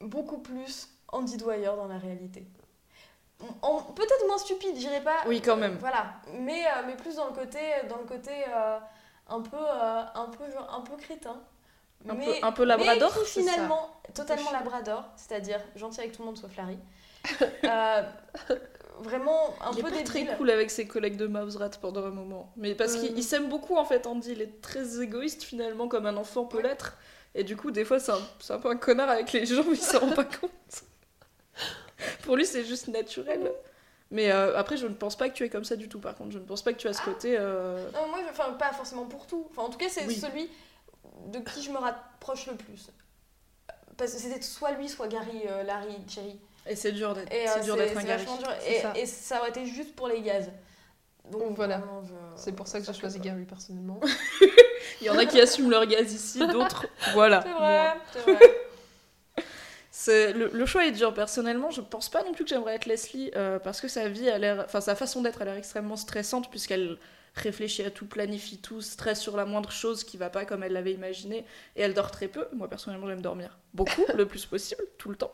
[0.00, 2.44] beaucoup plus Andy Dwyer dans la réalité.
[3.38, 5.16] Peut-être moins stupide, j'irai pas.
[5.26, 5.76] Oui, quand même.
[5.80, 7.58] Voilà, mais, euh, mais plus dans le côté,
[7.88, 8.78] dans le côté euh,
[9.28, 11.40] un, peu, euh, un, peu, un peu crétin.
[12.08, 13.52] Un mais, peu- un peu labrador, mais qui c'est ça.
[13.52, 16.78] finalement, totalement labrador, c'est-à-dire gentil avec tout le monde sauf Larry.
[17.64, 18.02] Euh,
[19.00, 22.04] vraiment un il est peu pas très cool avec ses collègues de Mouse Rat pendant
[22.04, 22.52] un moment.
[22.56, 23.00] Mais parce Euh.
[23.00, 24.32] qu'il il s'aime beaucoup en fait, Andy.
[24.32, 26.96] Il est très égoïste finalement, comme un enfant peut l'être.
[27.34, 28.18] Et du coup, des fois, c'est un,
[28.50, 30.50] un peu un connard avec les gens, mais il s'en rend pas compte.
[32.24, 33.52] Pour lui, c'est juste naturel.
[34.10, 36.14] Mais euh, après, je ne pense pas que tu es comme ça du tout, par
[36.14, 36.32] contre.
[36.32, 37.36] Je ne pense pas que tu as ce côté.
[37.38, 39.46] euh, Non, moi, je- enfin, pas forcément pour tout.
[39.50, 40.14] Enfin, en tout cas, c'est Oui.
[40.14, 40.50] celui
[41.28, 42.90] de qui je me rapproche le plus.
[43.96, 46.38] Parce que c'était soit lui, soit Gary, euh, Larry, Cherry.
[46.66, 48.06] Et c'est dur d'être euh, un Gary.
[48.06, 48.48] vachement dur.
[48.68, 48.92] Et ça.
[48.96, 50.50] et ça aurait été juste pour les gaz.
[51.30, 51.82] Donc voilà.
[52.04, 53.18] je- C'est pour ça que j'ai je choisi.
[53.20, 54.00] Gary personnellement.
[55.00, 56.86] Il y en a qui assument leur gaz ici, d'autres.
[57.14, 57.42] Voilà.
[57.42, 58.56] C'est vrai, c'est vrai.
[60.08, 61.70] Le choix est dur personnellement.
[61.70, 64.38] Je pense pas non plus que j'aimerais être Leslie euh, parce que sa vie a
[64.38, 66.98] l'air, enfin sa façon d'être a l'air extrêmement stressante puisqu'elle
[67.34, 70.72] réfléchit à tout, planifie tout, stresse sur la moindre chose qui va pas comme elle
[70.72, 71.46] l'avait imaginé
[71.76, 72.46] et elle dort très peu.
[72.52, 75.32] Moi personnellement j'aime dormir beaucoup, le plus possible, tout le temps.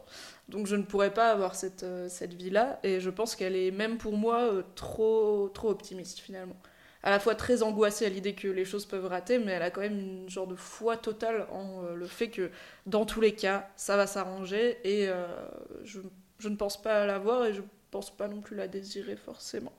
[0.48, 3.56] Donc je ne pourrais pas avoir cette, euh, cette vie là et je pense qu'elle
[3.56, 6.56] est même pour moi euh, trop trop optimiste finalement.
[7.02, 9.70] À la fois très angoissée à l'idée que les choses peuvent rater, mais elle a
[9.70, 12.50] quand même une genre de foi totale en euh, le fait que
[12.86, 15.26] dans tous les cas, ça va s'arranger et euh,
[15.84, 16.00] je,
[16.48, 19.72] ne pense pas l'avoir et je pense pas non plus la désirer forcément.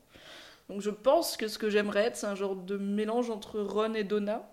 [0.70, 3.96] Donc je pense que ce que j'aimerais être, c'est un genre de mélange entre Ron
[3.96, 4.50] et Donna.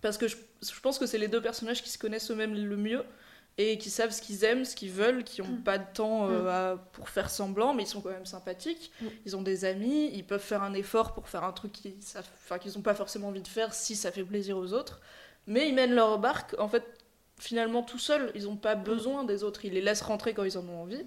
[0.00, 0.36] Parce que je
[0.82, 3.04] pense que c'est les deux personnages qui se connaissent eux-mêmes le mieux
[3.58, 6.48] et qui savent ce qu'ils aiment, ce qu'ils veulent, qui n'ont pas de temps euh,
[6.74, 8.92] à- pour faire semblant, mais ils sont quand même sympathiques.
[9.00, 9.06] Mm.
[9.24, 11.94] Ils ont des amis, ils peuvent faire un effort pour faire un truc qu'ils
[12.76, 15.00] n'ont pas forcément envie de faire si ça fait plaisir aux autres.
[15.46, 16.84] Mais ils mènent leur barque, en fait,
[17.38, 18.30] finalement tout seuls.
[18.34, 19.64] Ils n'ont pas besoin des autres.
[19.64, 21.04] Ils les laissent rentrer quand ils en ont envie.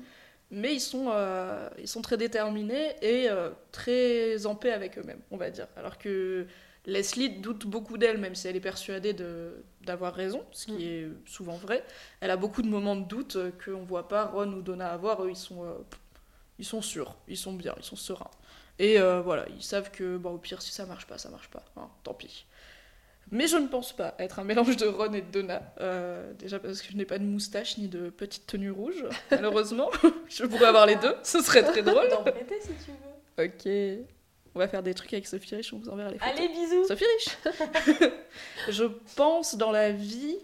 [0.52, 5.22] Mais ils sont, euh, ils sont très déterminés et euh, très en paix avec eux-mêmes,
[5.30, 5.68] on va dire.
[5.78, 6.48] Alors que
[6.88, 10.82] Leslie doute beaucoup d'elle, même si elle est persuadée de- d'avoir raison, ce qui Mm.
[10.82, 11.84] est souvent vrai.
[12.22, 15.24] Elle a beaucoup de moments de doute euh, qu'on voit pas Ron ou Donna avoir.
[15.24, 15.74] Eux, ils sont, euh,
[16.58, 18.30] ils sont sûrs, ils sont bien, ils sont sereins.
[18.78, 21.50] Et euh, voilà, ils savent que, bon, au pire, si ça marche pas, ça marche
[21.50, 21.64] pas.
[21.78, 22.46] hein, tant pis.
[23.32, 25.62] Mais je ne pense pas être un mélange de Ron et de Donna.
[25.82, 29.92] euh, déjà parce que je n'ai pas de moustache ni de petite tenue rouge, malheureusement.
[30.30, 32.10] je pourrais avoir les deux, ce serait très drôle.
[32.10, 33.46] D'en prêter si tu veux.
[33.46, 34.06] Ok.
[34.56, 36.34] On va faire des trucs avec Sophie Rich, on vous enverra les photos.
[36.38, 36.86] Allez, bisous.
[36.88, 38.10] Sophie Rich
[38.70, 38.84] Je
[39.16, 40.38] pense dans la vie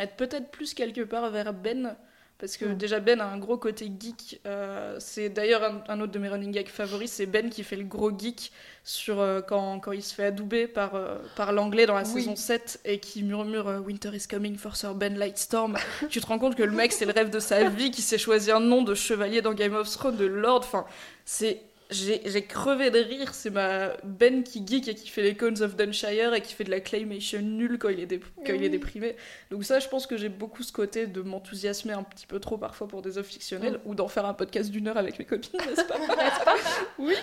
[0.00, 1.96] être peut-être plus quelque part vers Ben.
[2.36, 2.74] Parce que Mm.
[2.76, 4.40] déjà Ben a un gros côté geek.
[4.44, 7.76] euh, c'est d'ailleurs un, un autre de mes running gags favoris, c'est Ben qui fait
[7.76, 8.50] le gros geek
[8.82, 12.08] sur euh, quand, quand il se fait adouber par, euh, par l'anglais dans la Oui.
[12.22, 15.78] saison 7 et qui murmure euh, Winter is coming for Sir Ben Lightstorm.
[16.10, 18.18] tu te rends compte que le mec c'est le rêve de sa vie, qui s'est
[18.18, 20.58] choisi un nom de chevalier dans Game of Thrones, de Lord.
[20.64, 20.86] Enfin,
[21.24, 21.62] c'est
[21.94, 25.76] j'ai crevé de rire, c'est ma Ben qui geek et qui fait les Cones of
[25.76, 28.68] Dunshire et qui fait de la claymation nulle quand il est, dé- quand il est
[28.68, 29.16] déprimé.
[29.50, 32.58] Donc ça, je pense que j'ai beaucoup ce côté de m'enthousiasmer un petit peu trop
[32.58, 35.58] parfois pour des œuvres fictionnelles ou d'en faire un podcast d'une heure avec mes copines,
[35.66, 35.98] n'est-ce pas?
[35.98, 36.54] N'est-ce pas?
[36.98, 37.14] Oui.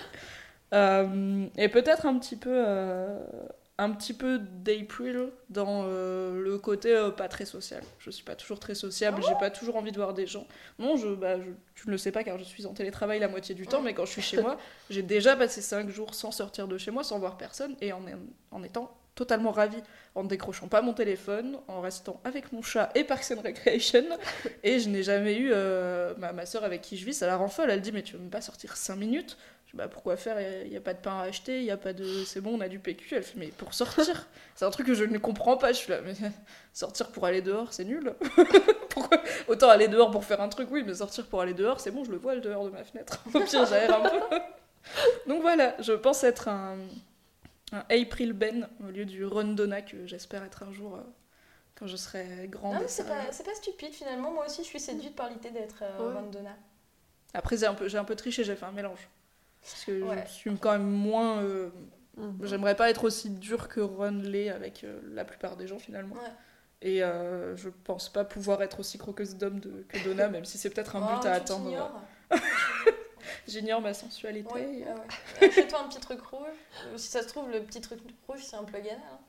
[0.73, 2.49] Euh, et peut-être un petit peu...
[2.51, 3.19] euh,
[3.81, 7.83] un petit peu d'April dans euh, le côté euh, pas très social.
[7.99, 10.47] Je suis pas toujours très sociable, j'ai pas toujours envie de voir des gens.
[10.79, 13.27] Non, je, bah, je- tu ne le sais pas car je suis en télétravail la
[13.27, 14.57] moitié du temps, mais quand je suis chez moi,
[14.89, 18.01] j'ai déjà passé 5 jours sans sortir de chez moi, sans voir personne, et en,
[18.51, 19.81] en étant totalement ravie,
[20.15, 24.03] en ne décrochant pas mon téléphone, en restant avec mon chat et Parks and Recreation,
[24.63, 27.35] et je n'ai jamais eu euh, ma, ma soeur avec qui je vis, ça la
[27.35, 29.37] rend folle, elle dit mais tu veux même pas sortir 5 minutes?
[29.71, 31.71] Je dis, bah pourquoi faire Il n'y a, pas de pain à acheter, il y
[31.71, 32.05] a pas de.
[32.25, 33.15] C'est bon, on a du PQ.
[33.15, 35.71] Elle fait, mais pour sortir C'est un truc que je ne comprends pas.
[35.71, 36.13] Je suis là, mais
[36.73, 38.13] sortir pour aller dehors, c'est nul.
[38.89, 39.21] Pourquoi?
[39.47, 42.03] Autant aller dehors pour faire un truc, oui, mais sortir pour aller dehors, c'est bon,
[42.03, 43.23] je le vois le dehors de ma fenêtre.
[43.33, 44.19] Au pire, j'aère un peu.
[45.27, 46.77] Donc voilà, je pense être un,
[47.71, 51.03] un April Ben au lieu du Ron Donna que j'espère être un jour euh,
[51.75, 52.75] quand je serai grande.
[52.75, 54.31] Non, c'est pas, stupide finalement.
[54.31, 56.19] Moi aussi, je suis séduite par l'idée d'être euh, Ouais.
[56.19, 56.55] Ron Donna.
[57.33, 59.07] Après, j'ai un, peu, j'ai un peu triché, j'ai fait un mélange.
[59.61, 60.23] Parce que Ouais.
[60.27, 61.41] je suis quand même moins.
[61.43, 61.69] euh,
[62.17, 62.39] Mhm.
[62.43, 66.15] J'aimerais pas être aussi dur que Ron l'est avec euh, la plupart des gens finalement.
[66.15, 66.31] Ouais.
[66.81, 70.69] Et euh, je pense pas pouvoir être aussi croqueuse d'homme que Donna, même si c'est
[70.71, 72.01] peut-être un but Oh, à atteindre.
[73.47, 74.49] J'ignore ma sensualité.
[74.53, 74.85] Oui, ouais,
[75.41, 75.47] ouais.
[75.47, 76.41] Achète-toi un petit truc rouge.
[76.87, 78.99] Euh, Si ça se trouve, le petit truc rouge, c'est un plug anal.
[79.09, 79.19] hein.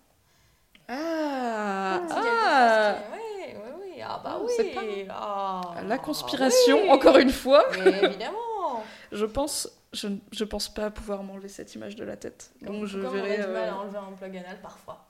[0.88, 4.02] Ah, ah Oui, oui, oui.
[4.04, 5.04] Ah bah oui.
[5.06, 5.14] pas.
[5.14, 6.90] Ah, La conspiration, oui.
[6.90, 7.64] encore une fois.
[7.84, 8.82] Mais évidemment.
[9.12, 12.52] Je pense, je, ne- je pense pas pouvoir m'enlever cette image de la tête.
[12.62, 13.38] Donc je verrai.
[13.38, 15.06] on a du mal euh, à enlever un plug anal parfois?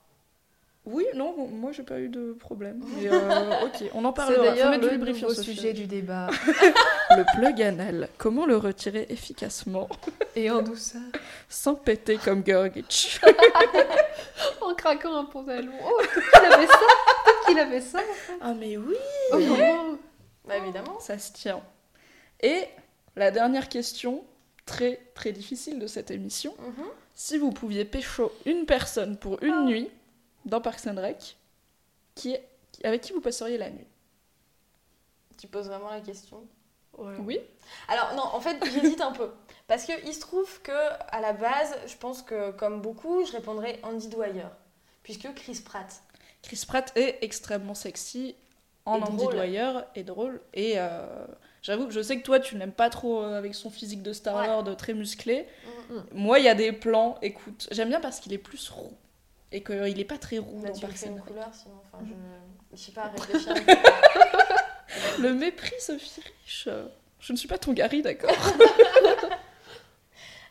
[0.85, 2.83] Oui, non, bon, moi j'ai pas eu de problème.
[2.97, 4.45] Mais, euh, ok, on en C'est parlera.
[4.45, 6.29] Faut d'ailleurs le nouveau sujet du débat.
[7.17, 8.09] Le plug anal.
[8.17, 9.87] Comment le retirer efficacement
[10.35, 11.03] Et en douceur.
[11.49, 13.21] sans péter comme Gorgitch
[14.63, 15.73] En craquant un pantalon.
[15.85, 16.01] Oh,
[16.33, 16.79] qu'il avait ça.
[17.47, 18.01] Qu'il avait ça.
[18.41, 18.97] Ah mais oui
[19.33, 19.99] Oh, non.
[20.49, 20.99] Bah évidemment.
[21.01, 21.61] Ça se tient.
[22.41, 22.65] Et
[23.15, 24.25] la dernière question,
[24.67, 26.55] très très difficile de cette émission.
[26.59, 26.87] Mhm.
[27.15, 29.91] Si vous pouviez pécho une personne pour une nuit
[30.45, 31.37] dans Parks and Rec,
[32.15, 32.49] qui est,
[32.85, 33.87] avec qui vous passeriez la nuit?
[35.39, 36.47] Tu poses vraiment la question?
[36.99, 37.41] Oui
[37.89, 39.31] Alors non, en fait, j'hésite un peu.
[39.67, 40.73] Parce que il se trouve que
[41.11, 44.49] à la base, je pense que comme beaucoup, je répondrais Andy Dwyer.
[45.03, 46.03] Puisque Chris Pratt.
[46.43, 48.37] Chris Pratt est extrêmement sexy
[48.85, 49.35] en Et Andy drôle.
[49.35, 50.41] Dwyer et drôle.
[50.55, 51.25] Et euh,
[51.63, 54.13] j'avoue que je sais que toi, tu n'aimes pas trop euh, avec son physique de
[54.13, 55.47] Star-Lord très musclé.
[55.91, 56.05] Mhm.
[56.13, 58.93] Moi, il y a des plans, écoute, j'aime bien parce qu'il est plus roux.
[59.55, 62.03] Et qu'il est pas très roux Bah, dans tu fais and une couleur, sinon, enfin,
[62.07, 63.55] je, je sais pas, réfléchir.
[65.19, 66.65] Le mépris, Sophie Rich.
[66.69, 66.87] euh,
[67.21, 68.31] Je ne suis pas ton Gary, d'accord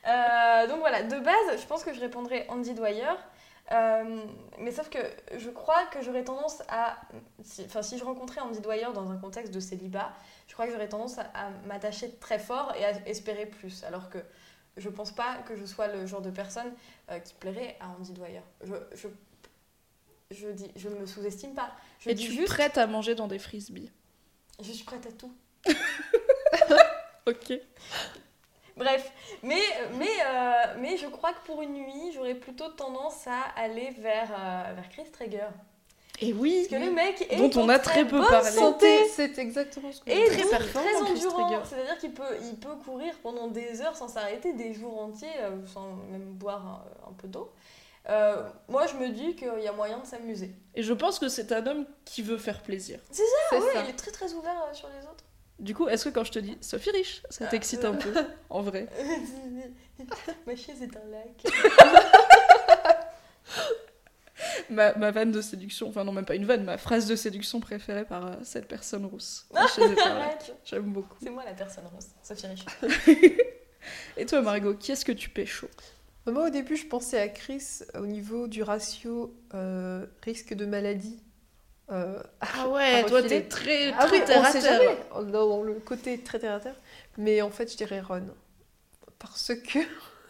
[0.08, 3.06] Euh, donc voilà, de base, je pense que je répondrais Andy Dwyer.
[3.72, 4.24] Euh,
[4.58, 4.98] mais sauf que
[5.38, 6.98] je crois que j'aurais tendance à.
[7.44, 10.12] si- Enfin, si, je rencontrais Andy Dwyer dans un contexte de célibat,
[10.52, 13.86] je crois que j'aurais tendance à, à m'attacher très fort et à espérer plus.
[13.86, 14.18] Alors que
[14.76, 16.74] je pense pas que je sois le genre de personne
[17.10, 18.42] euh, qui plairait à Andy Dwyer.
[18.62, 19.08] Je, je,
[20.30, 21.72] je, dis, je ne me sous-estime pas.
[22.00, 23.94] Je Et dis tu es juste, prête à manger dans des frisbees?
[24.62, 25.34] je suis prête à tout.
[27.26, 27.54] Ok.
[28.76, 29.10] Bref,
[29.44, 29.62] mais,
[29.94, 34.32] mais, euh, mais je crois que pour une nuit, j'aurais plutôt tendance à aller vers,
[34.38, 35.48] euh, vers Chris Traeger.
[36.24, 38.50] Et oui Parce que le mec est Dont on a très peu parlé.
[38.52, 41.64] santé C'est exactement ce que et je très performant, très endurant.
[41.66, 45.66] C'est-à-dire qu'il peut, il peut courir pendant des heures sans s'arrêter, des jours entiers, euh,
[45.66, 47.52] sans même boire un, un peu d'eau.
[48.10, 50.52] Euh, moi, je me dis qu'il y a moyen de s'amuser.
[50.76, 53.00] Et je pense que c'est un homme qui veut faire plaisir.
[53.12, 53.84] C'est Ah ouais, ça.
[53.84, 55.24] il est très très ouvert euh, sur les autres.
[55.60, 58.12] Du coup, est-ce que quand je te dis Sophie Rich, ça t'excite un peu
[58.50, 58.88] En vrai?
[60.48, 61.44] Ma chaise est un lac.
[64.70, 67.60] ma, ma vanne de séduction, enfin non, même pas une vanne, ma phrase de séduction
[67.60, 69.48] préférée par euh, cette personne rousse.
[69.54, 70.56] Arrête.
[70.66, 71.18] J'aime beaucoup.
[71.22, 72.66] C'est moi la personne rose, Sophie Riche.
[74.18, 75.68] Et toi, Margot, qui est-ce que tu pécho?
[76.28, 81.20] Moi, au début, je pensais à Chris au niveau du ratio euh, risque de maladie.
[81.90, 84.62] Euh, Ah ouais, toi, t'es très, Ah très oui, terre on à terre.
[84.62, 85.32] jamais.
[85.32, 86.80] Dans le côté très terre à terre.
[87.18, 88.28] Mais en fait, je dirais Ron.
[89.18, 89.80] Parce que.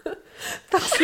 [0.72, 1.04] Parce que.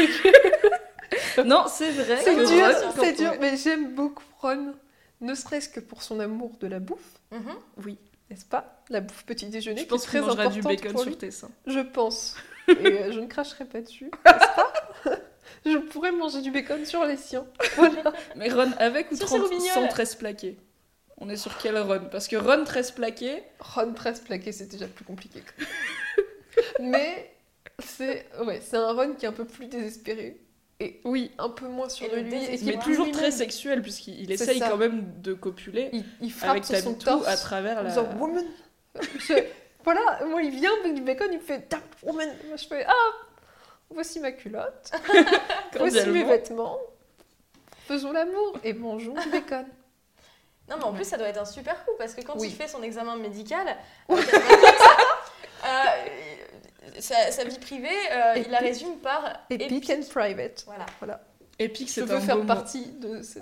[1.45, 2.17] Non, c'est vrai.
[2.23, 2.67] C'est dur,
[2.99, 4.73] c'est dur, mais j'aime beaucoup Ron.
[5.21, 7.55] Ne serait-ce que pour son amour de la bouffe, Mhm.
[7.83, 7.97] Oui,
[8.29, 8.83] n'est-ce pas?
[8.89, 11.03] La bouffe petit déjeuner je qui pense est qu'il très mangera du importante bacon pour
[11.03, 11.49] sur tes seins.
[11.65, 12.35] Je pense.
[12.67, 14.73] Et euh, je ne cracherai pas dessus, n'est-ce pas?
[15.65, 17.45] Je pourrais manger du bacon sur les siens.
[17.75, 18.13] Voilà.
[18.35, 19.73] Mais Ron avec ou Sur 30 ses roubignoles.
[19.73, 20.57] sans 13 plaqués?
[21.17, 22.07] On est sur quel Ron?
[22.11, 25.41] Parce que Ron 13 plaqués, Ron presse plaqué, c'est déjà plus compliqué.
[26.79, 27.33] Mais
[27.79, 30.39] c'est ouais, c'est un Ron qui est un peu plus désespéré
[30.80, 32.30] et oui, un peu moins de le lui.
[32.32, 34.69] mais est toujours très sexuel, puisqu'il essaye ça.
[34.69, 37.89] quand même de copuler Il, il frappe avec sur son torse à travers en la.
[37.89, 38.45] disant Woman.
[39.19, 39.34] Je-
[39.84, 42.30] Voilà, moi il vient avec du bacon, il me fait Damn, Woman.
[42.47, 42.93] Moi je fais Ah,
[43.89, 44.91] voici ma culotte,
[45.78, 46.78] voici mes vêtements.
[47.88, 49.65] Faisons l'amour et mangeons du bacon.
[50.69, 52.49] Non, mais en plus, ça doit être un super coup parce que quand Oui.
[52.49, 53.65] il fait son examen médical,
[54.09, 54.76] avec un médecin,
[56.99, 58.67] sa, sa vie privée, euh, il la Epic.
[58.73, 60.65] résume par Epic and private.
[60.99, 61.23] Voilà.
[61.59, 62.47] Épique, Je c'est veux un faire beau mot.
[62.47, 63.41] partie de cette,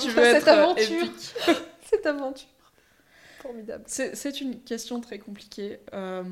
[0.00, 1.06] Tu de veux cette être euh, aventure.
[1.90, 2.48] cette aventure.
[3.42, 3.84] Formidable.
[3.86, 5.78] C'est une question très compliquée.
[5.92, 6.22] Euh,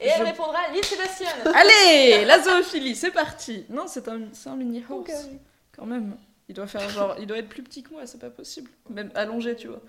[0.00, 1.28] Et elle Je- répondra Lille Sébastien.
[1.54, 3.64] Allez, la zoophilie, c'est parti.
[3.68, 5.08] Non, c'est un, c'est un mini horse.
[5.10, 5.30] Ok.
[5.76, 6.16] Quand même.
[6.48, 8.70] Il doit faire genre, il doit être plus petit que moi, c'est pas possible.
[8.88, 9.80] Même allongé, tu vois.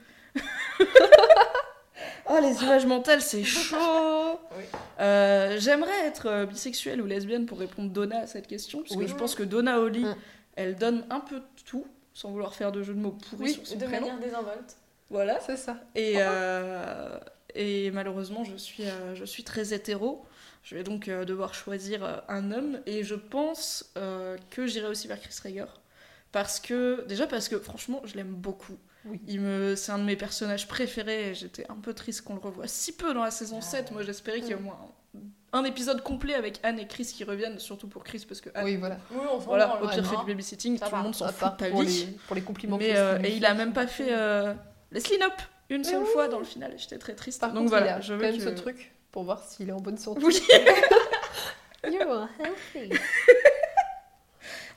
[2.32, 3.76] Oh, les images mentales, c'est chaud.
[4.58, 4.64] Oui.
[5.00, 9.06] Euh, J'aimerais être euh, bisexuelle ou lesbienne pour répondre Donna à cette question, parce Oui.
[9.06, 10.16] que je pense que Donna Oli, Mm.
[10.58, 13.54] elle donne un peu de tout, sans vouloir faire de jeu de mots pourris Oui,
[13.54, 14.08] sur son De prénom.
[14.08, 14.76] manière désinvolte.
[15.10, 15.40] Voilà.
[15.46, 15.78] C'est ça.
[15.96, 17.18] Et, euh,
[17.56, 20.26] et malheureusement, je suis, euh, je suis très hétéro.
[20.64, 22.80] Je vais donc euh, devoir choisir euh, un homme.
[22.86, 25.66] Et je pense euh, que j'irai aussi vers Chris Rager.
[26.34, 28.78] Parce que, déjà parce que franchement, je l'aime beaucoup.
[29.06, 29.20] Oui.
[29.28, 31.30] Il me, c'est un de mes personnages préférés.
[31.30, 33.92] et J'étais un peu triste qu'on le revoie si peu dans la saison 7.
[33.92, 34.78] Moi, j'espérais qu'il y ait au moins
[35.54, 38.50] un, un épisode complet avec Anne et Chris qui reviennent, surtout pour Chris, parce que
[38.54, 38.98] Anne, Oui, voilà.
[39.12, 41.16] Oui, on s'en voilà, branle, au pire, fait du babysitting, Ça tout va, le monde
[41.16, 42.06] s'en fout de ta pour vie.
[42.06, 42.78] les, pour les compliments.
[42.78, 44.08] Mais, euh, et il a même pas fait.
[44.12, 44.54] euh,
[44.92, 46.10] Leslie Knope une seule oui.
[46.14, 46.74] fois dans le final.
[46.78, 47.40] J'étais très triste.
[47.42, 48.44] Par Donc contre, voilà, il a je quand veux même que...
[48.44, 50.22] ce truc pour voir s'il est en bonne santé.
[50.24, 50.42] Oui.
[51.92, 52.92] You are healthy.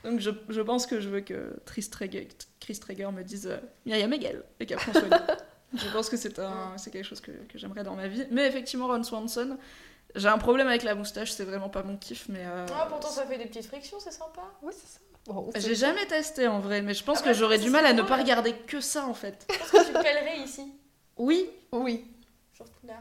[0.05, 2.27] Donc je, je pense que je veux que Chris Traeger,
[2.59, 5.77] Chris Traeger me dise euh, Myriam Hegel et qu'après on.
[5.77, 8.25] Je pense que c'est un, c'est quelque chose que, que j'aimerais dans ma vie.
[8.31, 9.57] Mais effectivement, Ron Swanson,
[10.15, 12.45] j'ai un problème avec la moustache, c'est vraiment pas mon kiff, mais.
[12.45, 14.41] euh, Ah, pourtant, ça fait des petites frictions, c'est sympa.
[14.61, 14.99] Ouais, c'est ça.
[15.25, 17.71] Bon, on J'ai jamais testé en vrai, mais je pense Ah que bah, j'aurais du
[17.71, 19.45] mal à ne pas regarder que ça en fait.
[19.51, 20.71] Je pense que tu pèlerais ici.
[21.17, 21.49] Oui.
[21.71, 22.05] Oui.
[22.53, 22.99] Surtout là.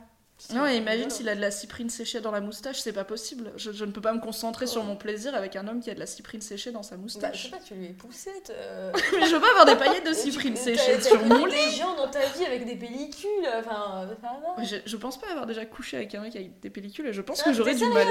[0.52, 3.52] Non, et imagine s'il a de la cyprine séchée dans la moustache, c'est pas possible.
[3.56, 5.94] Je, je ne peux pas me concentrer sur mon plaisir avec un homme qui a
[5.94, 7.44] de la cyprine séchée dans sa Bah, je moustache.
[7.44, 8.50] sais pas, tu lui es poussette.
[8.54, 8.92] euh.
[9.18, 11.54] mais je veux pas avoir des paillettes de cyprine séchée sur mon lit.
[11.54, 13.28] des gens dans ta vie avec des pellicules.
[13.58, 14.54] Enfin, ça va.
[14.58, 17.12] Mais Je, je pense pas avoir déjà couché avec un mec avec des pellicules et
[17.12, 18.06] je pense Ah, que j'aurais du mal.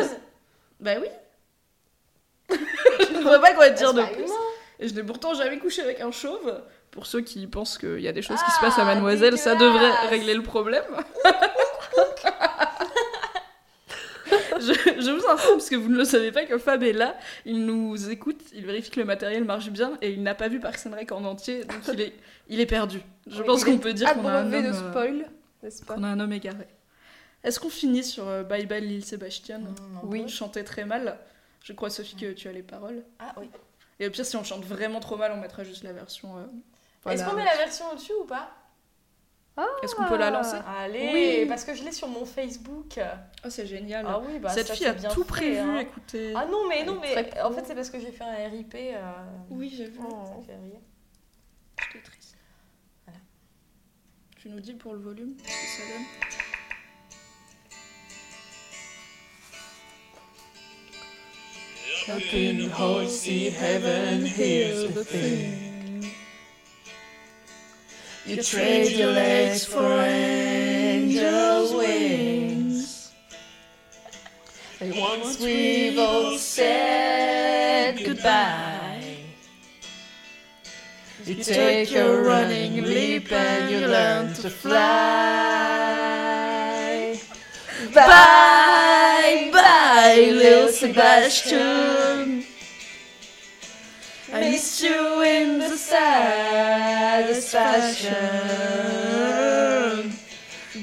[0.80, 1.08] Bah oui.
[2.50, 4.32] je ne vois pas quoi te dire C'est de plus.
[4.80, 6.62] Et je n'ai pourtant jamais couché avec un chauve.
[6.92, 9.38] Pour ceux qui pensent qu'il y a des choses qui Ah, se passent à Mademoiselle,
[9.38, 10.84] ça devrait régler le problème.
[14.60, 17.16] je, je vous informe, parce que vous ne le savez pas, que Fab est là,
[17.46, 20.60] il nous écoute, il vérifie que le matériel marche bien, et il n'a pas vu
[20.60, 22.14] Parks and Rec en entier, donc il est,
[22.48, 23.02] il est perdu.
[23.28, 25.26] Je Oui, pense qu'on peut dire qu'on a, un homme, de euh, spoil,
[25.62, 26.68] n'est-ce pas qu'on a un homme égaré.
[27.44, 29.60] Est-ce qu'on finit sur euh, Bye Bye Lil Sébastien
[30.04, 30.30] Oui.
[30.30, 31.18] Chanter très mal.
[31.62, 33.04] Je crois, Sophie, que tu as les paroles.
[33.20, 33.50] Ah oui.
[34.00, 36.38] Et au pire, si on chante vraiment trop mal, on mettra juste la version.
[36.38, 36.46] euh,
[37.04, 37.20] Voilà.
[37.20, 38.50] Est-ce qu'on met la version au-dessus ou pas?
[39.84, 40.58] Est-ce qu'on peut la lancer?
[40.80, 41.46] Allez, Oui.
[41.48, 43.00] parce que je l'ai sur mon Facebook.
[43.46, 44.06] Oh, c'est génial.
[44.08, 45.80] Ah oui, bah Cette ça, fille a bien tout fait, prévu, hein.
[45.80, 46.34] écoutez.
[46.36, 48.74] Ah non, mais non, mais en fait, c'est parce que j'ai fait un RIP.
[48.76, 49.02] euh,
[49.52, 50.00] Oui, j'ai vu.
[50.02, 50.24] Oh.
[50.26, 50.80] Ça fait rire.
[51.94, 52.36] J'étais triste.
[53.06, 53.20] Voilà.
[54.38, 56.06] Tu nous dis pour le volume ce que ça donne
[62.10, 65.73] Up in horsey heaven, here's the thing.
[68.26, 73.12] You trade your legs for angels' wings.
[74.80, 79.18] And once we've all said goodbye,
[81.26, 84.80] you take your running leap and you learn to fly.
[87.94, 92.03] Bye, bye, little Sebastian.
[97.54, 98.14] Fashion.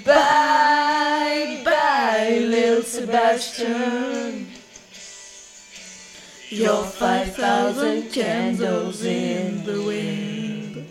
[0.05, 4.47] Bye, bye, little Sebastian.
[6.49, 10.87] You're 5,000 candles in the wind.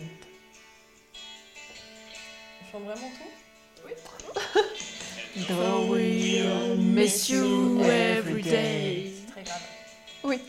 [2.70, 3.30] Chante vraiment tout?
[5.48, 9.12] Though we'll miss you every day.
[9.14, 9.62] C'est très grave.
[10.24, 10.40] Oui.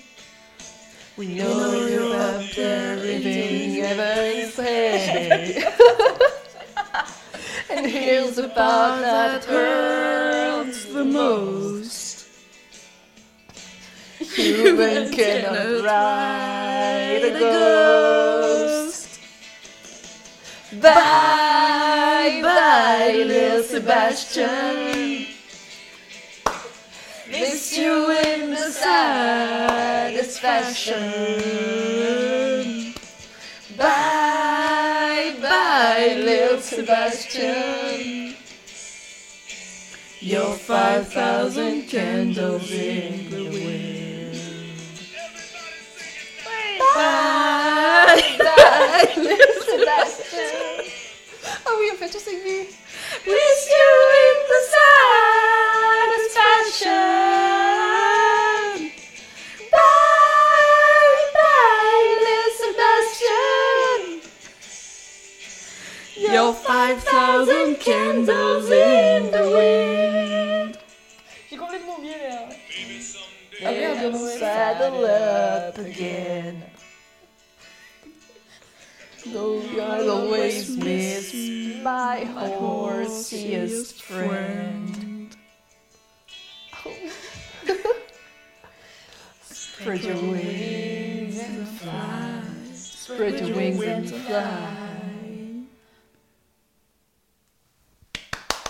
[1.22, 5.64] We know you're up there living every day.
[7.70, 12.26] and here's the part that hurts the most.
[14.18, 19.20] Human cannot ride a ghost.
[20.82, 25.21] Bye, bye, little Sebastian.
[27.62, 30.96] Miss you in the saddest fashion.
[33.78, 38.36] Bye, bye, little Sebastian.
[40.22, 44.40] You're 5,000 candles in the wind.
[46.96, 51.01] Bye, bye, little Sebastian.
[51.44, 52.68] Ah oui, on fait tous aigus.
[53.26, 53.92] Miss you
[54.24, 56.92] in the saddest fashion.
[59.72, 64.02] Bye, bye, little Sebastian.
[66.34, 70.78] You're 5,000 candles in the wind.
[71.50, 72.28] J'ai complètement oublié les.
[72.28, 76.64] euh, Ah merde, saddle up again.
[79.26, 81.32] Though you'll always miss
[81.84, 85.36] my horsiest friend.
[89.44, 92.42] Spread your wings and fly.
[92.74, 94.78] Spread your wings and fly.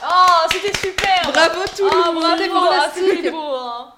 [0.04, 3.94] Oh, c'était super Bravo tout le Oh, monde bravo, c'était beau hein.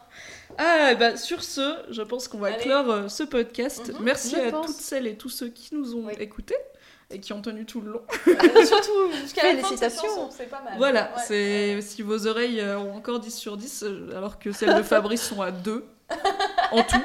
[0.58, 2.58] Ah, bah, sur ce, je pense qu'on va Allez.
[2.64, 3.88] clore euh, ce podcast.
[3.90, 4.68] Mhm, Merci à pense.
[4.68, 6.14] toutes celles et tous ceux qui nous ont Oui.
[6.20, 6.58] écoutés
[7.12, 8.02] et qui ont tenu tout le long.
[8.28, 10.74] Euh, Surtout jusqu'à la chanson, c'est pas mal.
[10.78, 11.22] Voilà, Ouais.
[11.28, 14.82] c'est si vos oreilles euh, ont encore 10 sur 10, euh, alors que celles de
[14.84, 15.86] Fabrice sont à 2
[16.72, 16.96] en tout.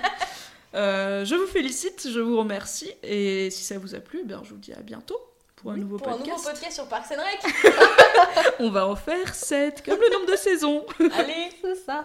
[0.74, 4.51] Euh, je vous félicite, je vous remercie, et si ça vous a plu, bien, je
[4.51, 5.18] vous dis à bientôt
[5.57, 6.36] pour un nouveau Pour un podcast.
[6.36, 7.74] nouveau podcast sur Parks and Rec.
[8.61, 10.84] On va en faire 7, comme le nombre de saisons.
[11.18, 12.05] Allez C'est ça.